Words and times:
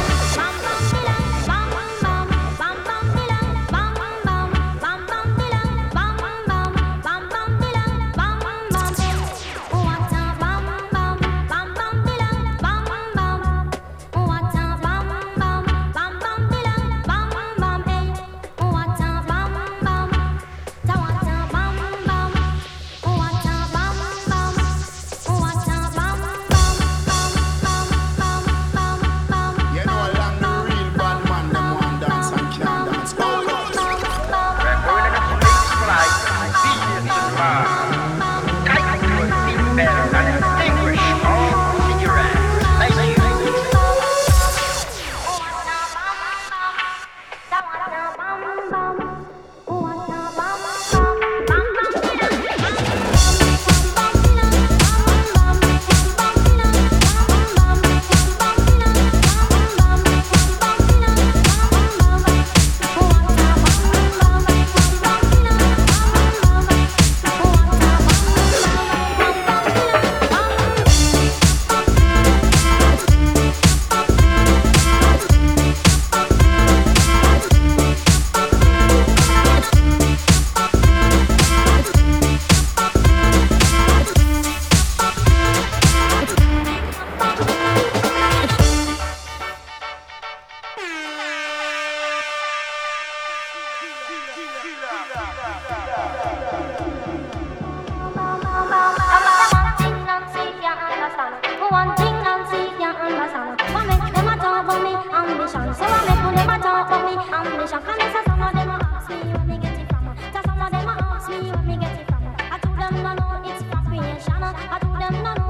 Jig 114.52 115.43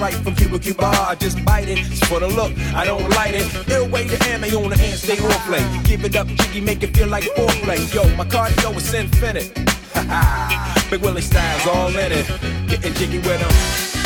right 0.00 0.14
from 0.14 0.34
Cuba 0.34 0.58
Cuba. 0.58 0.86
I 0.86 1.14
just 1.14 1.44
bite 1.44 1.68
it. 1.68 1.78
For 2.06 2.20
the 2.20 2.28
look, 2.28 2.56
I 2.74 2.84
don't 2.84 3.08
light 3.10 3.34
it. 3.34 3.46
Ill 3.68 3.88
way 3.88 4.08
to 4.08 4.16
ammo 4.28 4.46
on 4.64 4.70
the 4.70 4.76
hand, 4.76 4.98
stay 4.98 5.18
on 5.18 5.30
play. 5.46 5.64
Give 5.84 6.04
it 6.04 6.16
up, 6.16 6.26
jiggy, 6.26 6.60
make 6.60 6.82
it 6.82 6.96
feel 6.96 7.08
like 7.08 7.24
foreplay. 7.24 7.78
Yo, 7.94 8.04
my 8.16 8.24
cardio 8.24 8.76
is 8.76 8.94
infinite. 8.94 9.54
Big 10.90 11.02
Willie 11.02 11.20
style's 11.20 11.66
all 11.66 11.88
in 11.88 12.12
it. 12.12 12.26
Getting 12.68 12.94
jiggy 12.94 13.18
with 13.18 13.99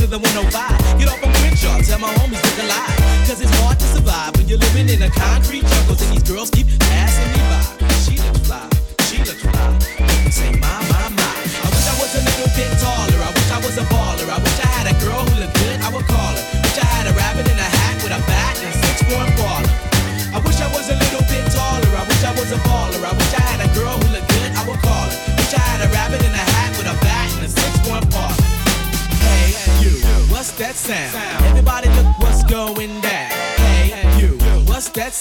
to 0.00 0.06
the 0.06 0.18
105. 0.18 0.98
Get 0.98 1.08
off 1.08 1.22
on 1.22 1.32
Crenshaw, 1.34 1.76
tell 1.82 1.98
my 1.98 2.12
homies 2.14 2.40
to 2.40 2.50
collide. 2.56 2.96
Cause 3.28 3.40
it's 3.42 3.54
hard 3.60 3.78
to 3.78 3.86
survive 3.86 4.34
when 4.36 4.48
you're 4.48 4.58
living 4.58 4.88
in 4.88 5.02
a 5.02 5.10
concrete 5.10 5.60
jungle. 5.60 5.96
And 6.00 6.16
these 6.16 6.22
girls 6.22 6.48
keep 6.48 6.79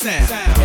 sound. 0.10 0.59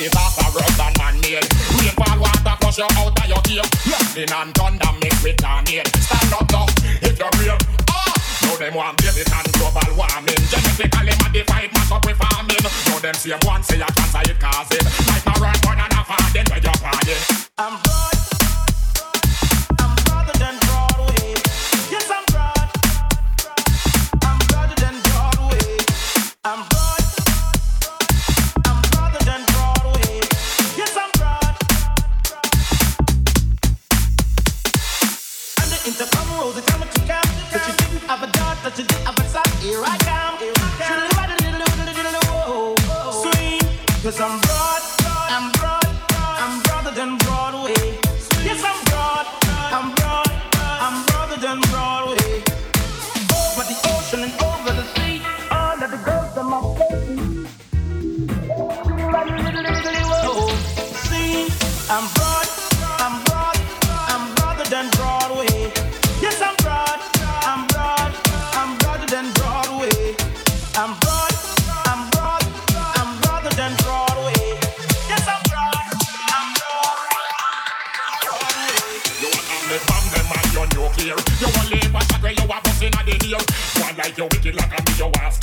disaster 0.00 0.48
worse 0.56 0.76
than 0.80 0.92
man-made 0.96 1.44
Rainfall 1.76 2.18
water 2.24 2.56
flush 2.60 2.78
you're 2.80 2.92
out 2.96 3.12
of 3.12 3.26
your 3.28 3.42
ear 3.52 3.66
Lightning 3.84 4.32
and 4.32 4.50
thunder 4.56 4.92
mixed 4.96 5.22
with 5.22 5.36
tornado 5.36 5.90
Stand 6.00 6.32
up 6.32 6.48
now 6.48 6.66
Hit 7.04 7.18
you're 7.20 7.32
brave! 7.36 7.60
Ah! 7.92 8.16
Now 8.48 8.56
them 8.56 8.74
want 8.74 8.96
baby 8.96 9.20
and 9.20 9.48
global 9.52 9.90
warming 9.92 10.40
Genetically 10.48 11.14
modified 11.20 11.70
mash 11.76 11.92
up 11.92 12.04
with 12.06 12.16
farming. 12.16 12.64
Now 12.64 12.98
them 12.98 13.14
same 13.14 13.40
one 13.44 13.62
say 13.62 13.76
a 13.76 13.88
cancer 13.92 14.24
it 14.24 14.40
causing 14.40 14.86
Like 15.04 15.24
my 15.28 15.36
word 15.36 15.58
run 15.68 15.80
and 15.84 15.92
a 15.92 16.00
farting 16.08 16.48
where 16.48 16.62
you're 16.64 16.80
crying 16.80 17.20
I'm 17.60 17.76
good. 17.84 18.29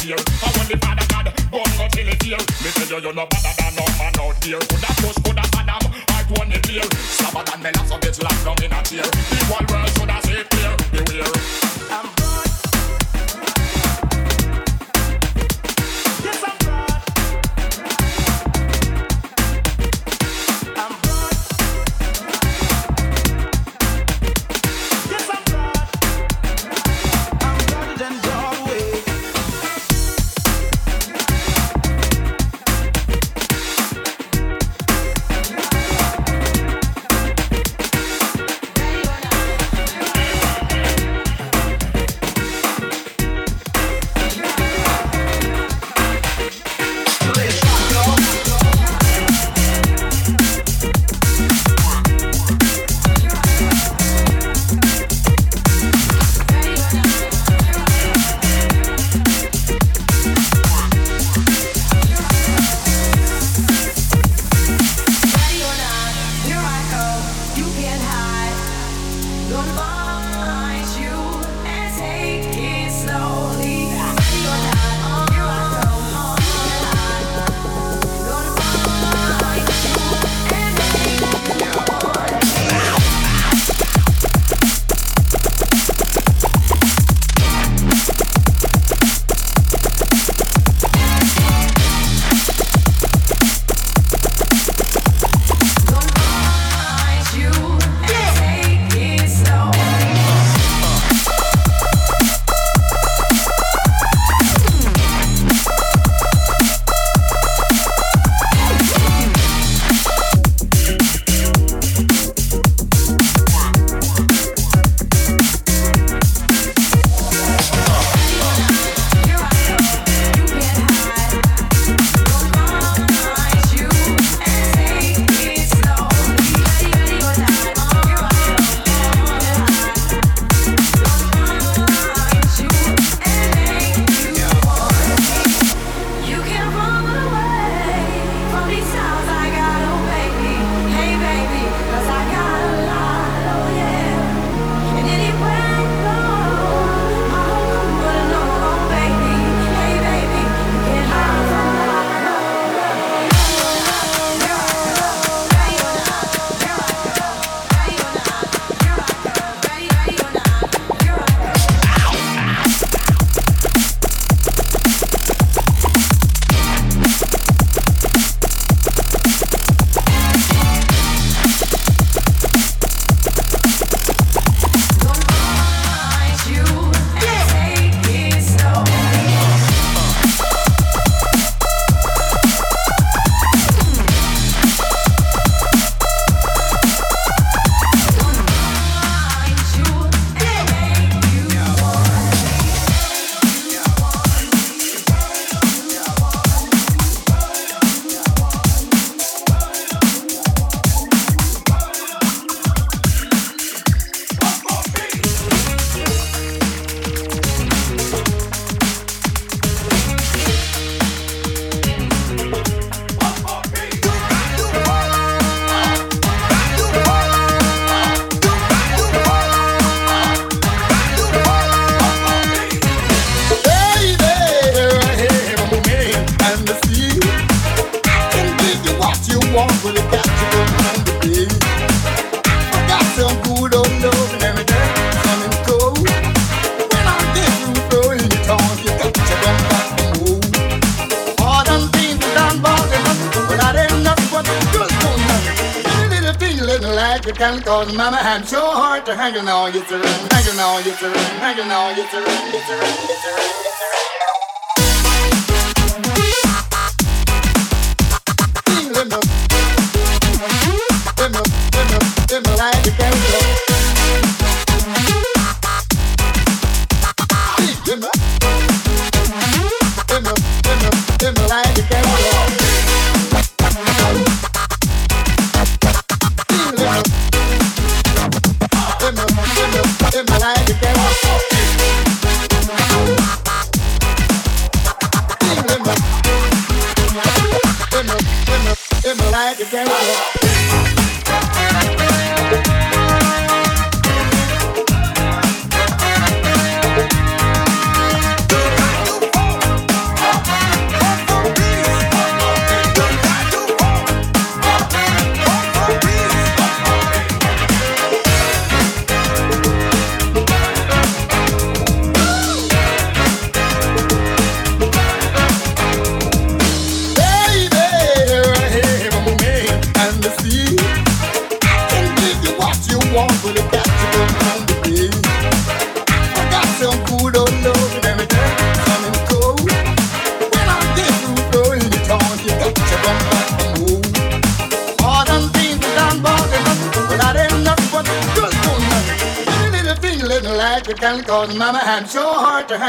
here. 0.08 0.16
I 0.42 0.48
want 0.56 0.70
the 0.72 0.78
father 0.80 1.06
God, 1.12 1.28
born 1.52 1.72
go 1.76 1.86
till 1.92 2.08
it 2.08 2.24
here. 2.24 2.40
Me 2.64 2.70
tell 2.72 2.88
you, 2.88 3.04
you're 3.04 3.14
no 3.14 3.26
better 3.28 3.54
than 3.60 3.76
no 3.76 3.86
man 4.00 4.16
out 4.24 4.40
there. 4.40 4.64
Coulda 4.64 4.92
push, 5.04 5.20
coulda 5.24 5.44
madam, 5.54 5.84
I 6.08 6.24
want 6.32 6.54
it 6.56 6.66
here. 6.66 6.88
Shabba 7.20 7.44
than 7.44 7.60
the 7.64 7.72
last 7.76 7.94
of 7.94 8.00
bitch, 8.00 8.24
locked 8.24 8.44
down 8.46 8.64
in 8.64 8.72
a 8.72 8.82
chair. 8.84 9.37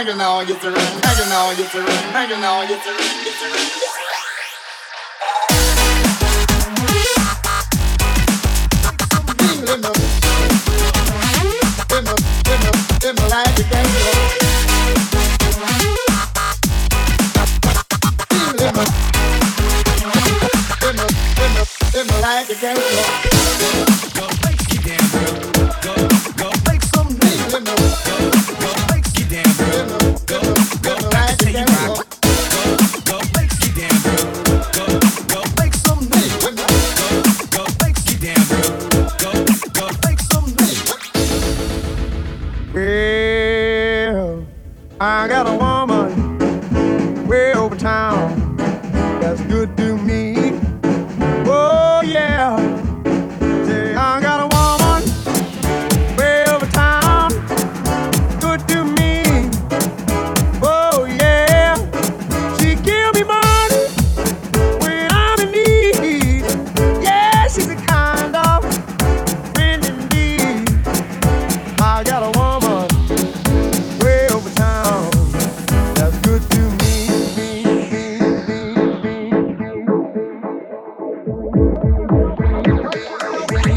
single 0.09 0.25
now 0.25 0.39
I 0.39 0.45
get 0.47 0.63
the 0.63 0.78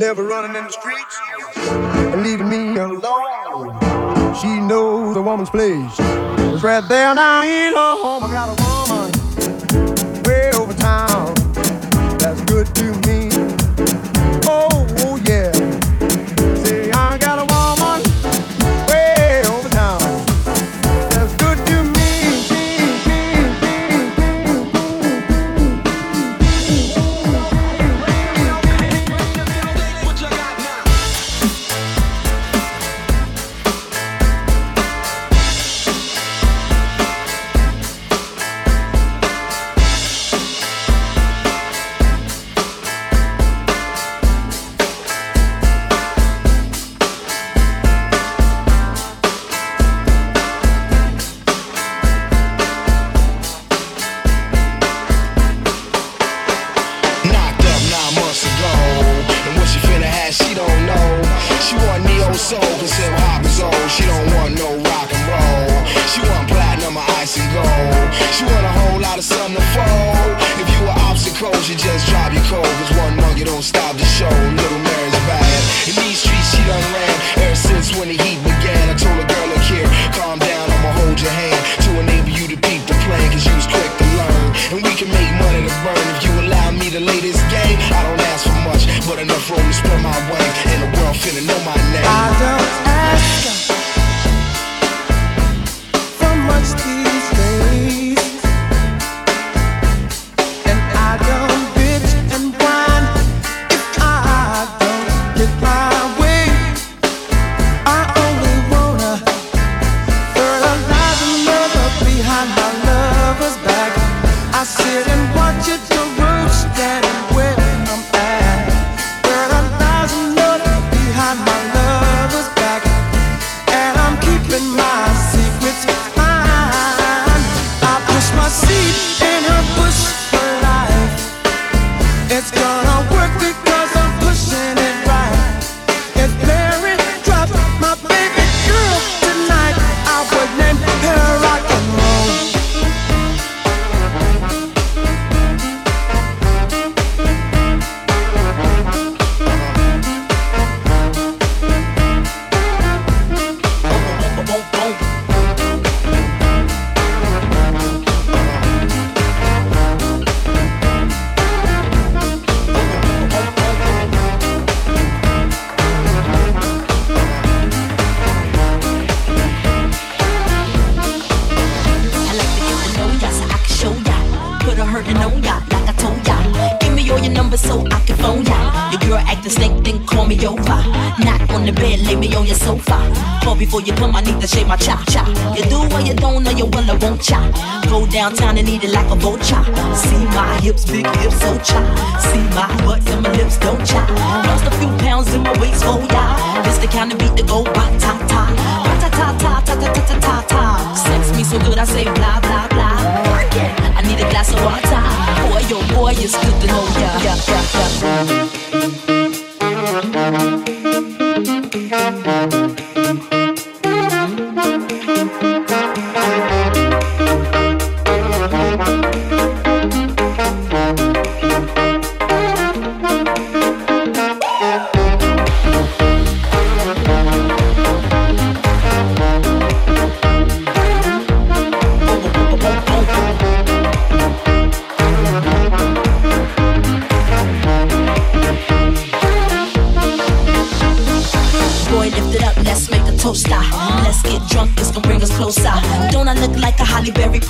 never 0.00 0.24
running 0.24 0.56
in 0.56 0.64
the 0.64 0.70
streets 0.72 1.20
and 2.14 2.22
leaving 2.22 2.48
me 2.48 2.74
alone. 2.78 3.76
She 4.40 4.48
knows 4.60 5.14
a 5.14 5.20
woman's 5.20 5.50
place. 5.50 5.94
It's 5.98 6.62
right 6.62 6.82
there 6.88 7.14
now 7.14 7.42
in 7.42 7.74
her 7.74 7.96
home. 8.02 8.24
I 8.24 8.32
got 8.32 8.58
a 8.58 8.62
woman. 8.62 8.79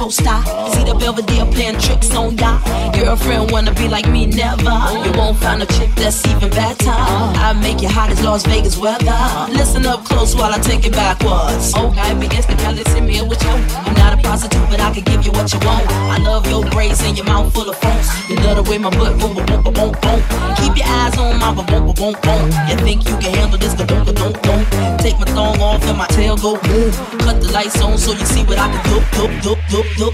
Poster. 0.01 0.39
See 0.73 0.85
the 0.85 0.97
Belvedere 0.99 1.45
playing 1.47 1.79
tricks 1.79 2.15
on 2.15 2.37
ya. 2.37 2.61
Girlfriend 2.93 3.51
wanna 3.51 3.73
be 3.75 3.89
like 3.89 4.09
me, 4.09 4.27
never. 4.27 4.77
You 5.05 5.13
won't 5.13 5.37
find 5.39 5.63
a 5.63 5.67
chick 5.67 5.91
that's 5.97 6.25
even 6.27 6.51
better. 6.51 6.91
I 6.91 7.53
make 7.61 7.83
you 7.83 7.89
hot 7.89 8.11
as 8.11 8.23
Las 8.23 8.45
Vegas 8.47 8.77
weather. 8.79 9.19
Listen 9.51 9.87
up 9.87 10.00
close 10.11 10.35
while 10.35 10.53
I 10.53 10.59
take 10.59 10.85
it 10.85 10.93
backwards. 10.93 11.73
Oh, 11.77 11.95
I 11.97 12.15
be 12.15 12.27
instantly 12.27 12.85
send 12.93 13.07
me 13.07 13.23
with 13.23 13.43
you. 13.43 13.57
I'm 13.87 13.95
not 13.95 14.19
a 14.19 14.19
prostitute, 14.23 14.69
but 14.69 14.81
I 14.81 14.93
can 14.93 15.05
give 15.05 15.25
you 15.25 15.33
what 15.33 15.53
you 15.53 15.61
want. 15.61 15.87
I 15.89 16.19
love 16.19 16.47
your 16.51 16.65
braids 16.75 17.03
and 17.07 17.17
your 17.17 17.27
mouth 17.27 17.53
full 17.55 17.69
of 17.71 17.77
phones. 17.79 18.09
You 18.29 18.37
love 18.45 18.57
the 18.59 18.65
way 18.71 18.79
my 18.79 18.91
butt 18.91 19.19
boom, 19.19 19.35
boom, 19.35 19.47
boom, 19.47 19.63
boom, 19.63 19.93
boom. 20.03 20.21
Keep 20.61 20.75
your 20.81 20.89
eyes 20.99 21.17
on 21.17 21.39
my 21.39 21.51
boom, 21.55 21.67
boom, 21.67 21.95
boom, 21.95 22.15
boom. 22.25 22.45
You 22.69 22.77
think 22.85 23.09
you 23.09 23.17
can 23.23 23.33
handle 23.39 23.59
this? 23.59 23.75
Don't, 23.75 23.89
don't, 23.89 24.43
don't. 24.43 24.65
Take 24.99 25.19
my 25.19 25.29
thong 25.37 25.61
off 25.61 25.83
and 25.85 25.97
my 25.97 26.07
tail 26.09 26.37
go 26.37 26.59
boom. 26.61 26.91
Cut 27.25 27.41
the 27.41 27.49
lights 27.53 27.81
on 27.81 27.97
so 27.97 28.13
you 28.13 28.27
see 28.27 28.45
what 28.45 28.59
I 28.59 28.69
can 28.73 28.83
do, 28.91 28.99
do, 29.17 29.55
do, 29.55 29.55
do 29.65 30.11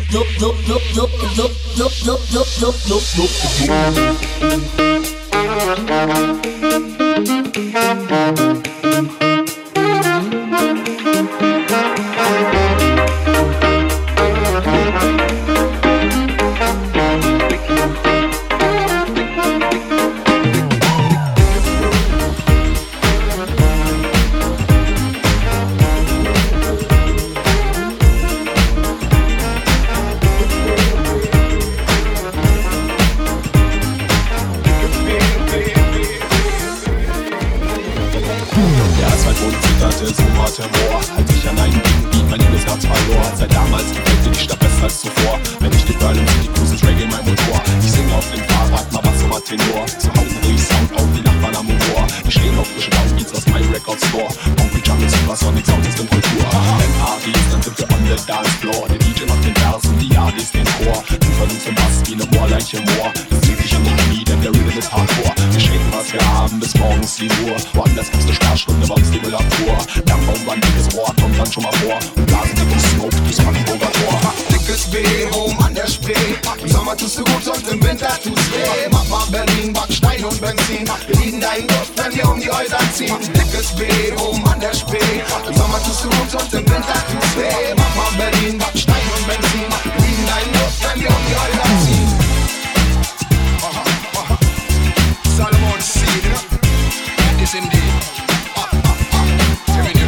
den 86.67 86.83
Tag 86.83 87.05
zu 87.09 87.17
spät. 87.29 87.77
Mach 87.77 88.13
Berlin, 88.17 88.57
mach 88.59 88.77
Stein 88.77 89.07
und 89.17 89.27
Benzin, 89.27 89.67
mach 89.71 89.85
Wien, 90.03 90.21
dein 90.27 90.49
Nuss, 90.53 90.77
wenn 90.83 91.01
wir 91.01 91.11
um 91.11 91.23
die 91.29 91.35
Eule 91.35 91.63
abziehen. 91.63 92.09
Aha, 93.63 93.85
aha. 94.21 94.39
Salomon 95.37 95.81
Seed, 95.81 96.25
ne? 96.25 96.39
That 97.17 97.41
is 97.43 97.55
indeed. 97.55 97.93
Ah, 98.57 98.69
ah, 98.73 98.95
ah. 99.13 99.25
Give 99.73 99.85
me 99.85 99.93
new. 99.95 100.07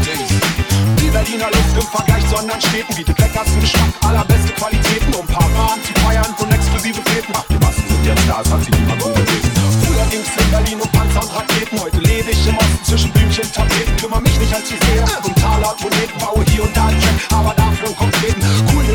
Die 1.01 1.11
Berliner 1.11 1.51
Luft 1.51 1.75
im 1.75 1.87
Vergleich 1.87 2.29
zu 2.29 2.37
anderen 2.37 2.61
Städten 2.61 2.95
bietet 2.95 3.19
leckersten 3.19 3.61
Geschmack, 3.61 3.93
allerbeste 4.03 4.53
Qualitäten, 4.53 5.15
um 5.15 5.27
ein 5.29 5.81
zu 5.83 5.93
feiern 6.03 6.35
und 6.39 6.53
exklusive 6.53 7.01
Fäden. 7.03 7.35
Ach, 7.35 7.45
die 7.49 7.59
Massen 7.59 7.85
sind 7.89 8.05
jetzt 8.05 8.29
da, 8.29 8.41
es 8.43 8.51
hat 8.51 8.65
sich 8.65 8.88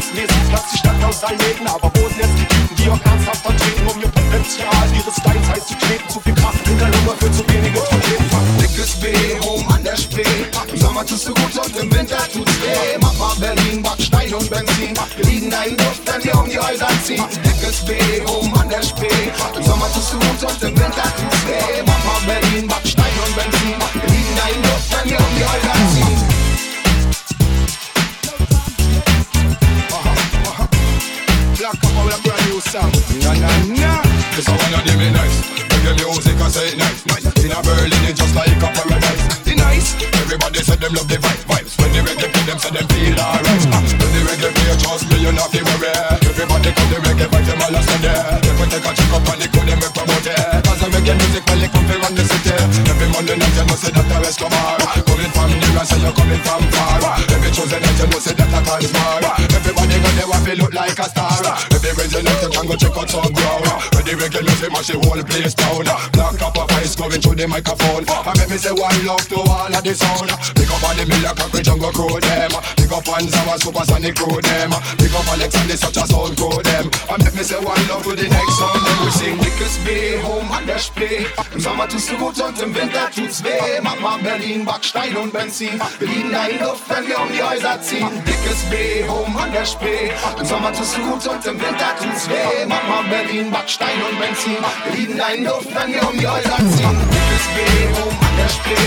News 0.04 0.14
lesen, 0.16 0.52
dass 0.52 0.70
die 0.72 0.78
Stadthaus 0.78 1.24
einlegen. 1.24 1.68
Aber 1.68 1.92
wo 1.96 2.08
sind 2.08 2.20
jetzt 2.20 2.38
die 2.38 2.46
Typen, 2.46 2.76
die 2.76 2.90
auch 2.90 3.06
ernsthaft 3.06 3.42
vertreten, 3.42 3.88
um 3.88 4.02
ihr 4.02 4.10
Potenzial 4.10 4.88
ihres 4.94 5.16
Steins 5.16 5.48
heiß 5.48 5.68
zu 5.68 5.76
treten? 5.76 6.10
Zu 6.10 6.20
viel 6.20 6.36
Kraft 6.36 6.68
in 6.68 6.78
der 6.78 6.88
Nummer 6.88 7.16
für 7.20 7.32
zu 7.32 7.44
wenige 7.48 7.80
Trompeten. 7.84 8.26
Dickes 8.60 8.96
B, 9.00 9.08
rum 9.42 9.68
an 9.70 9.84
der 9.84 9.98
Spree. 9.98 10.24
Im 10.72 10.80
Sommer 10.80 11.06
tust 11.06 11.28
du 11.28 11.34
gut 11.34 11.66
und 11.66 11.76
im 11.78 11.94
Winter 11.94 12.18
tut's 12.32 12.54
weh. 12.62 12.98
Mach 13.02 13.14
mal 13.18 13.36
Berlin, 13.40 13.82
mach 13.82 14.00
Stein 14.00 14.34
und 14.34 14.50
Benzin. 14.50 14.94
Wir 15.16 15.26
liegen 15.26 15.50
deinen 15.50 15.72
in 15.72 15.78
Luft, 15.78 16.02
wenn 16.06 16.24
wir 16.24 16.40
um 16.40 16.50
die 16.50 16.60
Häuser 16.60 16.88
ziehen. 17.04 17.24
Dickes 17.46 17.86
B, 17.86 17.94
rum 18.28 18.54
an 18.56 18.70
der 18.70 18.84
Spree. 18.84 19.32
Im 19.56 19.64
Sommer 19.64 19.92
tust 19.94 20.14
du 20.14 20.20
gut 20.20 20.52
und 20.52 20.64
im 20.64 20.78
Winter 20.78 21.04
tut's 21.04 21.48
weh. 21.48 21.93
a 37.54 37.62
Berlin, 37.62 38.04
it's 38.10 38.18
just 38.18 38.34
like 38.34 38.50
a 38.58 38.70
paradise. 38.74 39.22
The 39.46 39.54
nice, 39.54 39.94
everybody 40.26 40.60
said 40.66 40.82
them 40.82 40.94
love 40.98 41.08
the 41.08 41.22
vibe 41.22 41.46
vibes. 41.46 41.78
When 41.78 41.94
the 41.94 42.02
reggae 42.02 42.30
play, 42.34 42.46
them 42.50 42.58
said 42.58 42.74
them 42.74 42.88
feel 42.90 43.14
alright. 43.22 43.64
Ah, 43.70 43.82
when 43.86 44.10
the 44.10 44.22
reggae 44.26 44.50
play, 44.50 44.74
trust 44.82 45.06
me, 45.10 45.22
you're 45.22 45.36
not 45.36 45.54
the 45.54 45.62
worry. 45.62 45.94
Everybody 46.26 46.70
come 46.74 46.90
the 46.90 46.98
reggae 47.06 47.28
vibes, 47.30 47.48
them 47.48 47.62
all 47.62 47.78
a 47.78 47.82
stand 47.86 48.04
there. 48.04 48.42
If 48.42 48.58
we 48.58 48.66
take 48.74 48.88
a 48.88 48.92
check 48.98 49.14
up 49.14 49.30
on 49.30 49.38
they 49.38 49.50
could 49.54 49.66
them 49.70 49.78
make 49.78 49.94
promote 49.94 50.26
it. 50.26 50.66
Cause 50.66 50.82
I 50.82 50.88
make 50.90 51.06
your 51.06 51.18
music, 51.22 51.44
well, 51.46 51.60
they 51.62 51.70
come 51.70 51.86
from 51.86 52.14
the 52.18 52.24
city. 52.26 52.56
Every 52.90 53.08
Monday 53.14 53.38
night, 53.38 53.54
you 53.54 53.66
must 53.70 53.82
say 53.86 53.92
that 53.94 54.10
I 54.10 54.18
rest 54.26 54.40
come 54.42 54.56
hard. 54.58 54.82
Coming 55.06 55.32
from 55.38 55.50
near 55.54 55.78
and 55.78 55.88
say 55.88 56.00
you're 56.02 56.16
coming 56.18 56.42
from 56.42 56.64
far. 56.74 57.06
Every 57.30 57.52
Tuesday 57.54 57.80
night, 57.80 57.98
you 58.02 58.08
must 58.10 58.26
say 58.26 58.34
that 58.34 58.50
I 58.50 58.60
can't 58.66 58.84
smart. 58.90 59.24
Everybody 59.54 59.96
got 60.02 60.14
their 60.18 60.28
want 60.28 60.48
look 60.58 60.74
like 60.74 60.98
a 60.98 61.06
star. 61.06 61.38
Every 61.70 61.92
Wednesday 61.94 62.24
night, 62.26 62.42
you 62.42 62.50
can 62.50 62.66
go 62.66 62.76
check 62.76 62.98
out 62.98 63.10
some 63.14 63.30
ground 63.30 63.93
the 64.94 65.00
whole 65.10 65.24
place 65.24 65.54
down. 65.54 65.88
Uh, 65.88 66.10
black 66.14 66.38
copper 66.38 66.66
pipes 66.68 66.96
coming 66.96 67.22
through 67.22 67.36
the 67.36 67.48
microphone. 67.48 68.06
Uh, 68.08 68.30
I 68.30 68.38
make 68.38 68.50
me 68.50 68.58
say 68.58 68.72
one 68.72 69.06
love 69.06 69.26
to 69.30 69.38
all 69.38 69.74
of 69.74 69.84
the 69.84 69.94
sound. 69.94 70.30
Uh, 70.30 70.38
pick 70.56 70.70
up 70.70 70.84
up 70.84 70.90
on 70.90 70.98
the 70.98 71.06
million 71.06 71.36
country 71.36 71.62
jungle 71.64 71.92
crew 71.92 72.20
them. 72.20 72.52
Pick 72.76 72.92
up 72.92 73.08
on 73.08 73.24
Zama 73.28 73.56
supersonic 73.58 74.16
crew 74.16 74.42
them. 74.42 74.72
Pick 75.00 75.14
up 75.16 75.28
Alex 75.32 75.56
and 75.56 75.70
the 75.70 75.78
such 75.78 75.98
a 75.98 76.06
sound 76.06 76.36
crew 76.36 76.62
them. 76.64 76.86
And 77.10 77.24
let 77.24 77.34
me 77.36 77.44
say 77.44 77.60
one 77.64 77.80
love 77.88 78.04
to 78.04 78.16
the 78.16 78.28
next. 78.28 78.58
Then 78.60 78.98
we 79.04 79.10
sing 79.12 79.38
Dickes 79.40 79.78
B, 79.86 80.20
Home 80.22 80.52
an 80.52 80.66
der 80.68 80.80
Spree. 80.80 81.26
Im 81.54 81.60
Sommer 81.60 81.88
tust 81.88 82.12
du 82.12 82.18
gut 82.18 82.40
und 82.40 82.60
im 82.62 82.76
Winter 82.76 83.10
tut's 83.16 83.44
weh. 83.44 83.80
Mach 83.82 84.00
mal 84.00 84.20
Berlin, 84.20 84.66
Backstein 84.66 85.16
und 85.16 85.32
Benzin. 85.32 85.80
Wir 86.00 86.08
lieben 86.08 86.34
in 86.34 86.60
Luft, 86.60 86.84
wenn 86.90 87.08
wir 87.08 87.20
um 87.20 87.32
die 87.32 87.42
Häuser 87.42 87.82
ziehen. 87.82 88.12
Dickes 88.26 88.62
B, 88.70 89.08
Home 89.08 89.40
an 89.40 89.52
der 89.52 89.66
Spree. 89.66 90.12
Im 90.40 90.46
Sommer 90.46 90.74
tust 90.74 90.98
du 90.98 91.02
gut 91.02 91.26
und 91.28 91.46
im 91.46 91.60
Winter 91.60 91.96
tut's 92.02 92.28
weh. 92.30 92.66
Mach 92.68 92.84
mal 92.88 93.04
Berlin, 93.10 93.52
Backstein 93.52 94.02
und 94.10 94.20
Benzin. 94.20 94.58
Lieben 94.94 95.20
in 95.36 95.44
Luft, 95.46 95.70
wenn 95.74 95.94
wir 95.94 96.08
um 96.08 96.18
die 96.18 96.28
Häuser 96.28 96.58
ziehen. 96.58 96.98
Dickes 97.12 97.48
B, 97.56 97.60
Home 98.00 98.18
an 98.20 98.38
der 98.38 98.50
Spree. 98.50 98.83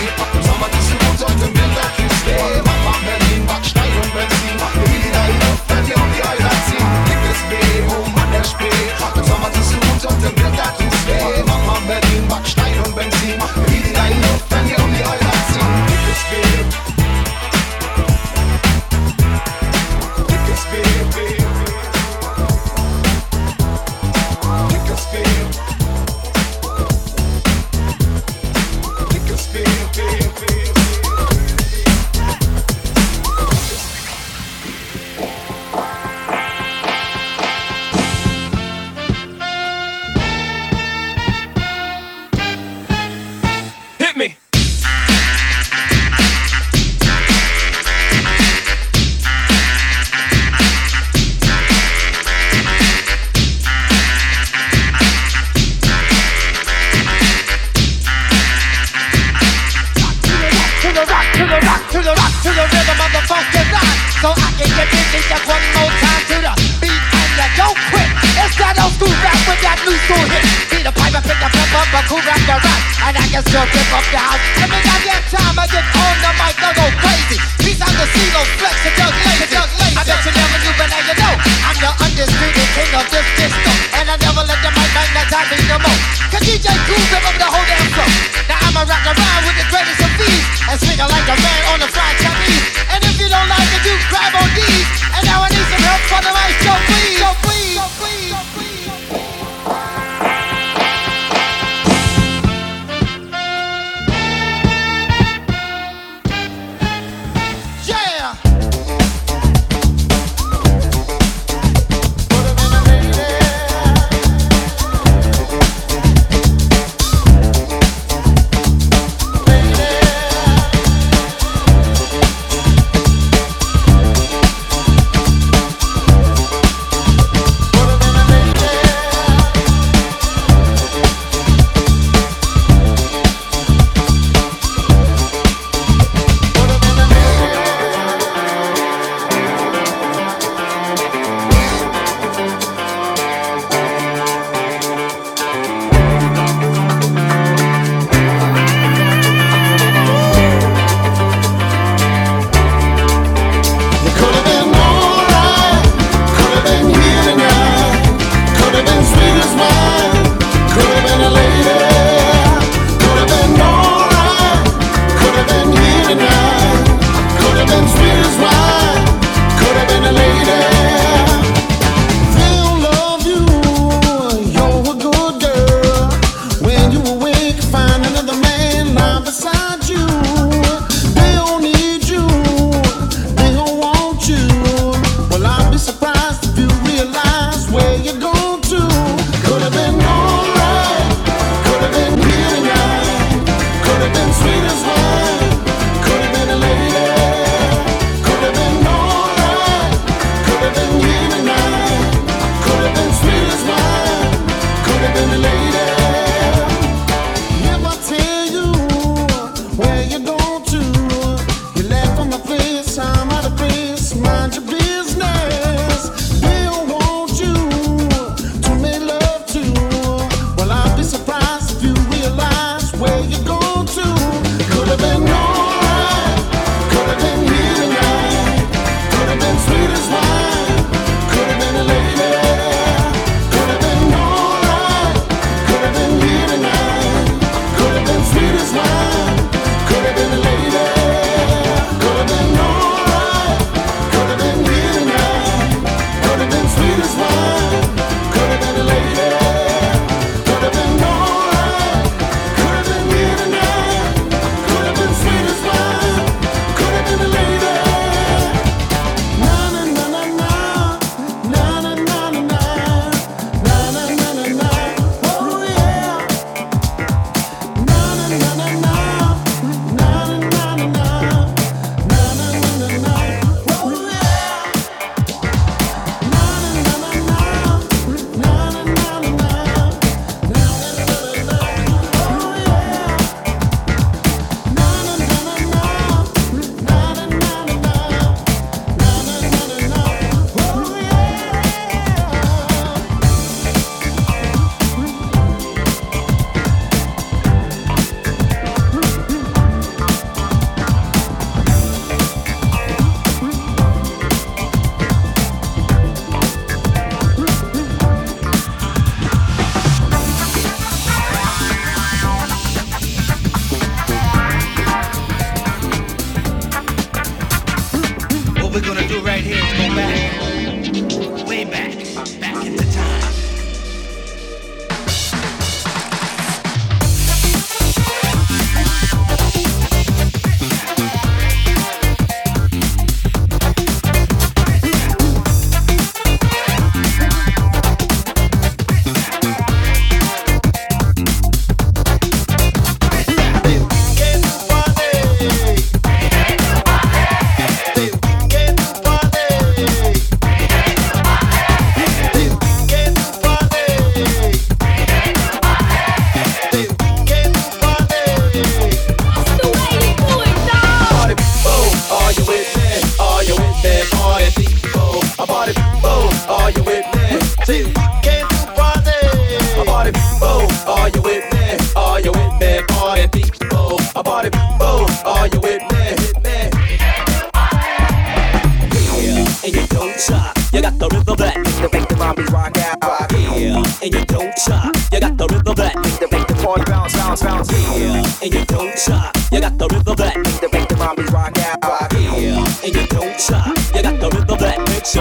picture. 393.37 393.63
You 393.95 394.03
got 394.03 394.21
the 394.21 394.29
rhythm 394.31 394.59
that 394.59 394.79
makes. 394.89 395.15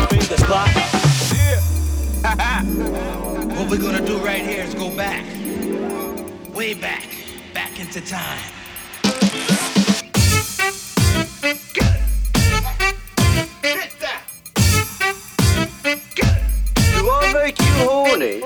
Yeah. 1.35 2.63
what 3.59 3.69
we're 3.69 3.81
gonna 3.81 4.05
do 4.05 4.17
right 4.17 4.41
here 4.41 4.63
is 4.63 4.73
go 4.73 4.89
back, 4.95 5.25
way 6.53 6.73
back, 6.73 7.07
back 7.53 7.79
into 7.79 8.01
time. 8.01 8.39
That. 13.99 14.21
Do 16.75 17.09
I 17.11 17.33
make 17.33 17.59
you 17.59 17.65
horny? 17.87 18.39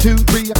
two, 0.00 0.16
three, 0.16 0.50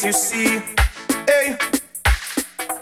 can't 0.00 0.14
you 0.14 0.18
see? 0.18 0.58
Hey. 1.26 1.58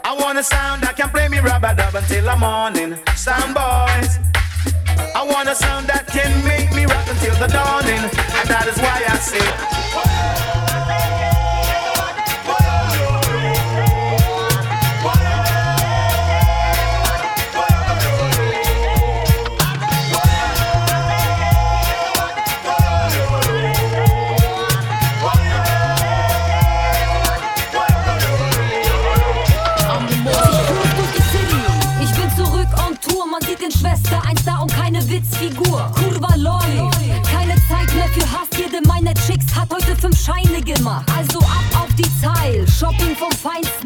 I 0.04 0.16
want 0.20 0.38
a 0.38 0.42
sound 0.42 0.82
that 0.82 0.94
can 0.96 1.08
play 1.08 1.28
me 1.28 1.38
rubber 1.40 1.74
dub 1.74 1.94
until 1.94 2.24
the 2.24 2.36
morning. 2.36 2.96
Sound 3.16 3.54
boys. 3.54 4.18
I 5.16 5.26
want 5.28 5.48
a 5.48 5.54
sound 5.54 5.88
that 5.88 6.06
can 6.06 6.30
make 6.46 6.72
me 6.74 6.84
rock 6.84 7.08
until 7.08 7.34
the 7.34 7.48
dawning, 7.48 8.04
and 8.38 8.48
that 8.48 8.66
is 8.68 8.78
why 8.78 9.02
I 9.08 9.16
say. 9.18 10.67
Witzfigur. 35.38 35.90
Kurva 35.94 36.34
Loi, 36.36 36.90
keine 37.24 37.54
Zeit 37.68 37.94
mehr 37.94 38.08
für 38.08 38.30
Hass, 38.30 38.48
jede 38.56 38.86
meiner 38.86 39.14
Chicks 39.14 39.54
hat 39.54 39.72
heute 39.72 39.94
fünf 39.96 40.18
Scheine 40.18 40.60
gemacht. 40.60 41.08
Also 41.16 41.38
ab 41.40 41.64
auf 41.74 41.94
die 41.96 42.08
Zeil, 42.20 42.66
Shopping 42.68 43.16
vom 43.16 43.30
Feinsten. 43.30 43.77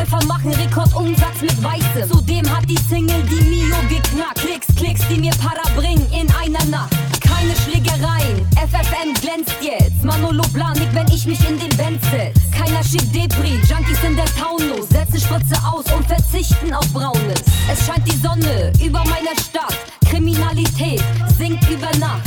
Läufer 0.00 0.24
machen 0.26 0.50
Rekordumsatz 0.54 1.42
mit 1.42 1.62
Weißem. 1.62 2.10
Zudem 2.10 2.50
hat 2.50 2.64
die 2.66 2.78
Single 2.88 3.22
die 3.24 3.44
Mio 3.44 3.76
geknackt. 3.88 4.38
Klicks, 4.38 4.66
Klicks, 4.74 5.02
die 5.10 5.20
mir 5.20 5.32
Para 5.32 5.62
bringen 5.76 6.06
in 6.10 6.26
einer 6.36 6.64
Nacht. 6.70 6.90
Keine 7.20 7.54
Schlägereien, 7.54 8.46
FFN 8.56 9.12
glänzt 9.20 9.56
jetzt. 9.60 10.02
Manolo 10.02 10.42
Blanik, 10.54 10.88
wenn 10.94 11.06
ich 11.08 11.26
mich 11.26 11.46
in 11.46 11.58
den 11.58 11.76
Band 11.76 12.00
setz. 12.10 12.40
Keiner 12.50 12.82
schickt 12.82 13.14
Depri, 13.14 13.60
Junkies 13.68 14.02
in 14.02 14.16
der 14.16 14.24
Taunus. 14.36 14.88
Setzen 14.88 15.20
Spritze 15.20 15.56
aus 15.70 15.84
und 15.92 16.06
verzichten 16.06 16.72
auf 16.72 16.90
Braunes. 16.94 17.42
Es 17.70 17.84
scheint 17.84 18.06
die 18.10 18.16
Sonne 18.16 18.72
über 18.82 19.00
meiner 19.00 19.36
Stadt. 19.36 19.76
Kriminalität 20.08 21.02
sinkt 21.36 21.68
über 21.68 21.94
Nacht. 21.98 22.22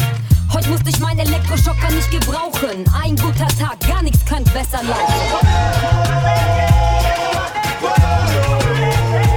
Heute 0.53 0.69
musste 0.69 0.91
ich 0.91 0.99
meinen 0.99 1.21
Elektroschocker 1.21 1.89
nicht 1.89 2.11
gebrauchen. 2.11 2.85
Ein 3.01 3.15
guter 3.15 3.47
Tag, 3.47 3.79
gar 3.87 4.03
nichts 4.03 4.23
könnte 4.25 4.51
besser 4.51 4.83
laufen. 4.83 6.43
Thank 8.83 9.27
you. 9.27 9.32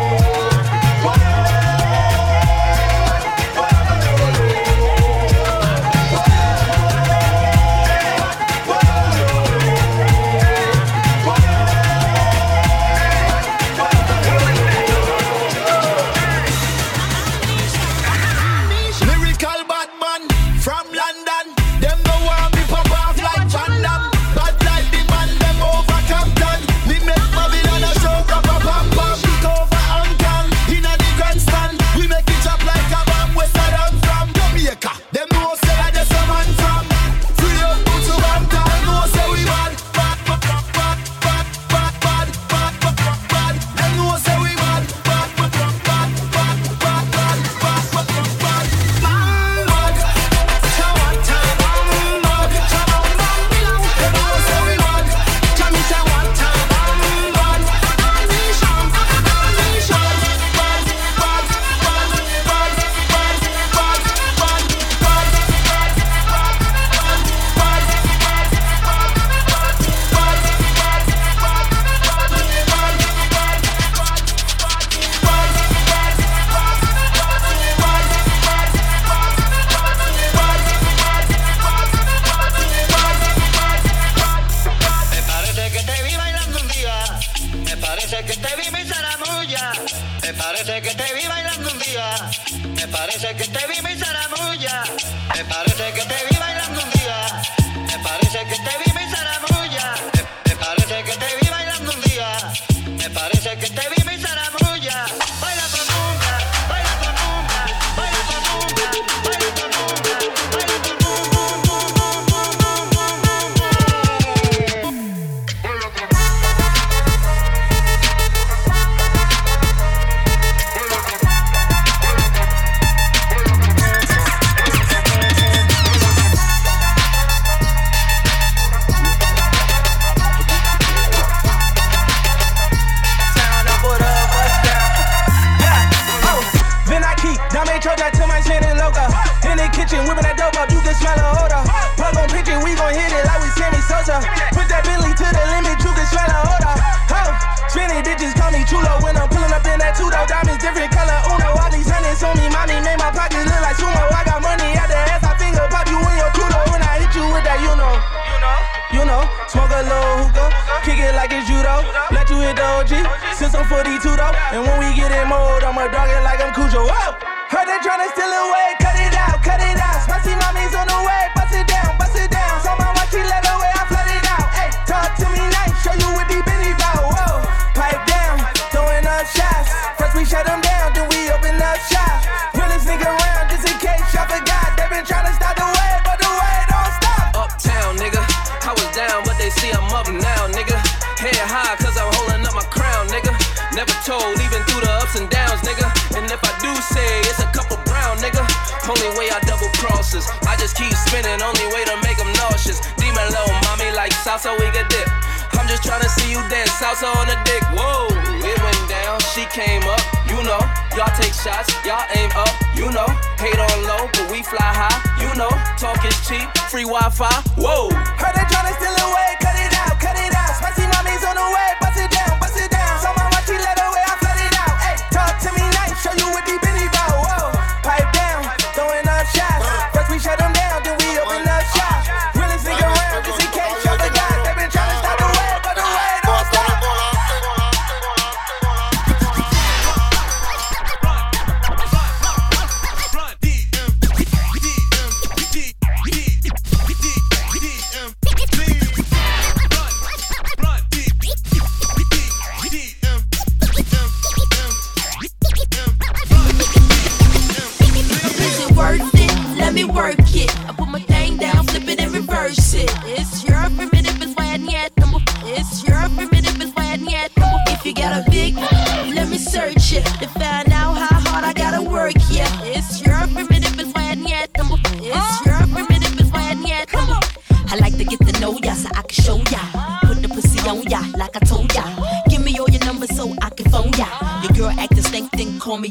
told, 194.06 194.38
even 194.38 194.62
through 194.70 194.86
the 194.86 194.92
ups 195.02 195.18
and 195.18 195.26
downs, 195.26 195.58
nigga. 195.66 195.90
And 196.14 196.30
if 196.30 196.38
I 196.38 196.54
do 196.62 196.70
say 196.94 197.26
it's 197.26 197.42
a 197.42 197.50
couple 197.50 197.74
brown, 197.90 198.14
nigga. 198.22 198.38
Only 198.86 199.10
way 199.18 199.26
I 199.34 199.42
double 199.42 199.66
crosses. 199.82 200.30
I 200.46 200.54
just 200.62 200.78
keep 200.78 200.94
spinning, 200.94 201.42
only 201.42 201.66
way 201.74 201.82
to 201.90 201.98
make 202.06 202.14
them 202.14 202.30
nauseous. 202.38 202.78
Demon 203.02 203.26
low, 203.34 203.50
mommy 203.66 203.90
like 203.98 204.14
salsa, 204.22 204.54
we 204.62 204.70
get 204.70 204.86
dip. 204.86 205.10
I'm 205.58 205.66
just 205.66 205.82
trying 205.82 206.06
to 206.06 206.10
see 206.14 206.30
you 206.30 206.38
dance 206.46 206.70
salsa 206.78 207.10
on 207.18 207.26
the 207.26 207.34
dick. 207.42 207.66
Whoa, 207.74 208.06
it 208.46 208.58
went 208.62 208.82
down, 208.86 209.18
she 209.34 209.42
came 209.50 209.82
up, 209.90 210.02
you 210.30 210.38
know. 210.46 210.62
Y'all 210.94 211.10
take 211.18 211.34
shots, 211.34 211.74
y'all 211.82 212.06
aim 212.14 212.30
up, 212.38 212.54
you 212.78 212.86
know. 212.94 213.10
Hate 213.42 213.58
on 213.58 213.78
low, 213.90 214.06
but 214.14 214.30
we 214.30 214.46
fly 214.46 214.70
high, 214.70 215.02
you 215.18 215.34
know. 215.34 215.50
Talk 215.82 215.98
is 216.06 216.14
cheap, 216.22 216.46
free 216.70 216.86
Wi 216.86 217.10
Fi. 217.10 217.34
Whoa, 217.58 217.90
heard 217.90 218.38
they 218.38 218.46
trying 218.46 218.70
to 218.70 218.74
steal 218.78 218.94
it. 218.94 219.15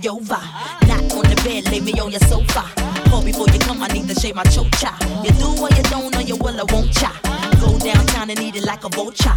over. 0.07 0.39
Not 0.87 1.13
on 1.13 1.23
the 1.29 1.41
bed, 1.43 1.71
lay 1.71 1.79
me 1.79 1.93
on 1.99 2.11
your 2.11 2.19
sofa. 2.21 2.63
Call 3.09 3.23
before 3.23 3.47
you 3.49 3.59
come, 3.59 3.81
I 3.81 3.87
need 3.87 4.07
to 4.07 4.15
shave 4.15 4.35
my 4.35 4.43
chocha. 4.43 4.91
You 5.23 5.31
do 5.31 5.61
or 5.61 5.69
you 5.69 5.83
don't, 5.83 6.15
or 6.15 6.21
you 6.21 6.35
will 6.35 6.59
I 6.59 6.63
won't 6.71 6.91
cha. 6.93 7.11
Go 7.59 7.77
downtown 7.79 8.29
and 8.29 8.39
eat 8.39 8.55
it 8.55 8.65
like 8.65 8.83
a 8.83 8.89
vulture. 8.89 9.34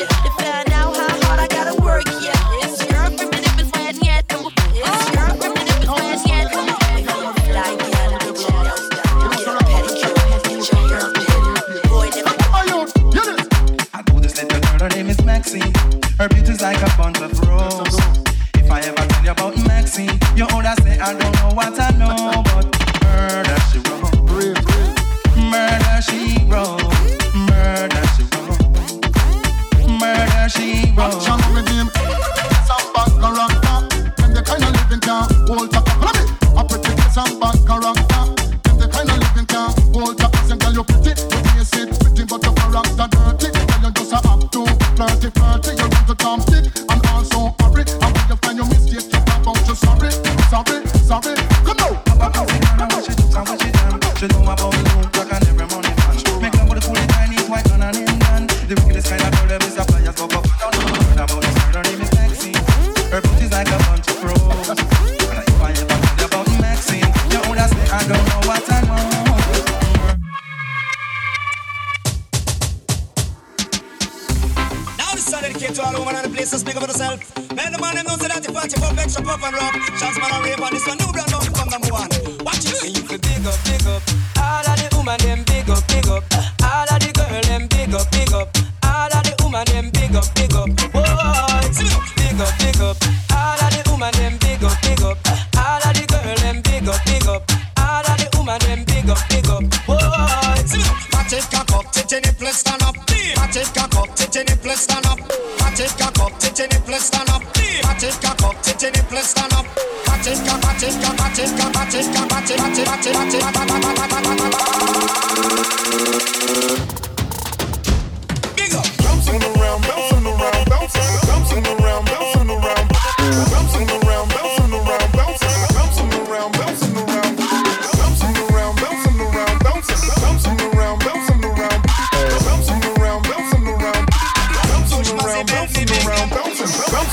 shit. 0.00 0.10
If 0.24 0.39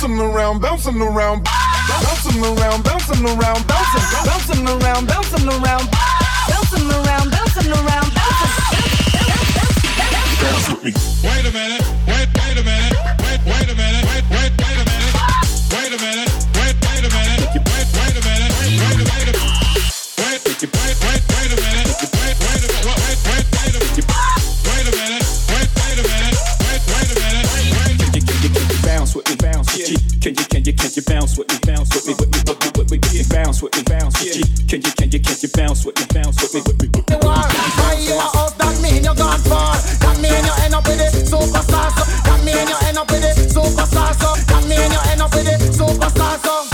bouncing 0.07 0.21
around, 0.21 0.61
bouncing 0.61 1.01
around, 1.01 1.43
bouncing 1.43 2.41
around, 2.41 2.83
bouncing 2.83 3.25
around, 3.25 3.67
bouncing, 3.67 4.01
bouncing 4.25 4.67
around, 4.67 5.07
bouncing 5.07 5.47
around, 5.47 5.89
bouncing 6.47 6.89
around, 6.89 7.31
bouncing 7.31 7.71
around, 7.71 8.13
bouncing. 8.15 8.53
Bounce 10.41 10.69
with 10.69 10.83
me. 10.83 10.93
Wait 11.27 11.45
a 11.45 11.51
minute. 11.51 11.83
Wait. 12.07 12.27
Wait 12.39 12.57
a 12.57 12.63
minute. 12.63 12.97
Wait. 13.19 13.39
Wait 13.45 13.69
a 13.69 13.75
minute. 13.75 14.05
Wait. 14.05 14.23
Wait. 14.31 14.66
you 30.97 31.03
bounce 31.03 31.37
with 31.37 31.47
me, 31.53 31.59
bounce 31.61 31.93
with 31.93 32.07
me, 32.07 32.13
with 32.17 32.31
me, 32.33 32.41
with 32.41 32.57
me, 32.57 32.69
with 32.73 32.89
me, 32.89 32.97
with 32.97 33.13
me, 33.13 33.23
bounce 33.29 33.61
with 33.61 33.75
me, 33.77 33.83
bounce 33.85 34.17
with 34.17 34.33
me. 34.33 34.41
Can 34.65 34.81
you, 34.81 34.91
can 34.97 35.11
you, 35.13 35.19
can 35.21 35.37
you 35.37 35.49
bounce 35.53 35.85
with 35.85 35.93
me, 35.93 36.05
bounce 36.09 36.41
with 36.41 36.53
me, 36.57 36.61
with 36.65 36.81
me, 36.81 36.87
with 36.89 37.05
me? 37.05 37.17
Why 37.21 37.93
you 38.01 38.17
are 38.17 38.33
off? 38.33 38.57
That 38.57 38.73
mean 38.81 39.05
you're 39.05 39.13
gone 39.13 39.37
far. 39.45 39.77
That 39.77 40.17
mean 40.17 40.33
you 40.41 40.55
end 40.65 40.73
up 40.73 40.89
with 40.89 40.97
it, 40.97 41.13
superstar. 41.29 41.93
So 41.93 42.01
that 42.01 42.41
mean 42.41 42.65
you 42.65 42.77
end 42.89 42.97
up 42.97 43.05
with 43.13 43.21
it, 43.21 43.37
superstar. 43.45 44.09
So 44.17 44.33
that 44.41 44.63
mean 44.65 44.89
you 44.89 45.01
end 45.13 45.21
up 45.21 45.29
with 45.37 45.45
it, 45.45 45.61
superstar. 45.69 46.33
So 46.41 46.65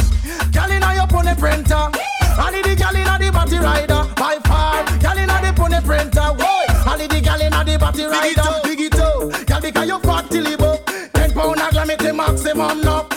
girl 0.55 0.71
inna 0.71 0.95
your 0.95 1.07
pony 1.11 1.35
printer, 1.35 1.75
all 1.75 2.47
the 2.47 2.75
girl 2.79 2.95
inna 2.95 3.19
the 3.19 3.27
body 3.27 3.59
rider 3.59 4.07
by 4.15 4.39
far. 4.47 4.87
Girl 5.03 5.19
inna 5.19 5.35
the 5.43 5.51
pony 5.51 5.83
printer, 5.83 6.31
whoa. 6.39 6.63
All 6.87 6.95
the 6.95 7.19
girl 7.19 7.43
inna 7.43 7.59
the 7.67 7.75
body 7.75 8.07
rider, 8.07 8.47
big 8.63 8.87
it 8.87 8.95
up, 8.95 9.35
girl 9.43 9.59
because 9.59 9.87
you 9.87 9.99
fat 9.99 10.31
till 10.31 10.47
you 10.47 10.55
buck. 10.55 10.79
Ten 11.11 11.35
pound 11.35 11.59
a 11.59 11.67
glam 11.75 11.91
it 11.91 11.99
the 11.99 12.13
maximum 12.13 12.79
now. 12.79 13.12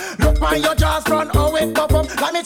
Mind 0.47 0.65
you 0.65 0.75
just 0.77 1.09
run, 1.09 1.29
away, 1.37 1.63
it 1.63 1.75
pop 1.75 1.93
up. 1.93 2.21
Like 2.21 2.35
me 2.35 2.46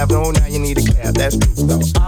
have 0.00 0.10
no, 0.10 0.30
now 0.30 0.46
you 0.46 0.58
need 0.58 0.78
a 0.78 0.92
cab. 0.94 1.14
That's 1.14 1.36
true 1.36 1.66
though. 1.66 1.99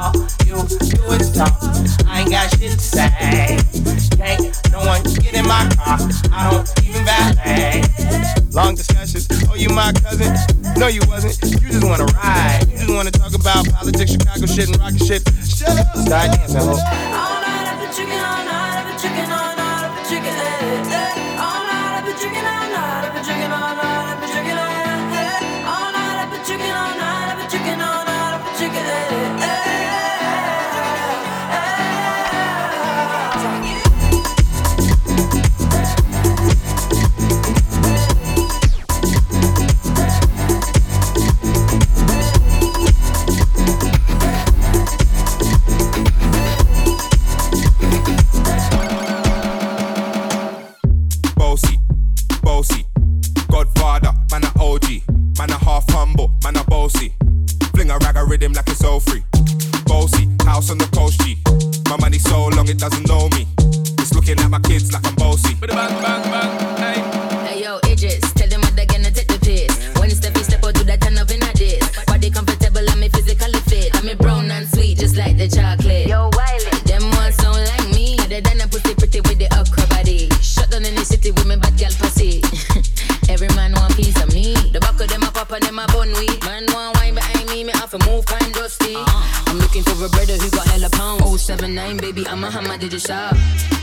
079, 91.83 91.97
baby, 91.97 92.29
I'm 92.29 92.45
a 92.45 92.51
hammer, 92.51 92.79
did 92.79 92.93
you 92.93 92.99
shop? 93.01 93.35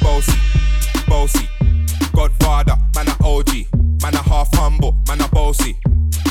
Bossy, 0.02 0.32
bossy, 1.06 1.50
Godfather, 2.14 2.78
man 2.96 3.10
a 3.10 3.16
OG, 3.24 3.50
man 4.02 4.14
a 4.14 4.22
half 4.24 4.48
humble, 4.56 4.96
man 5.08 5.20
a 5.20 5.28
bossy. 5.28 5.76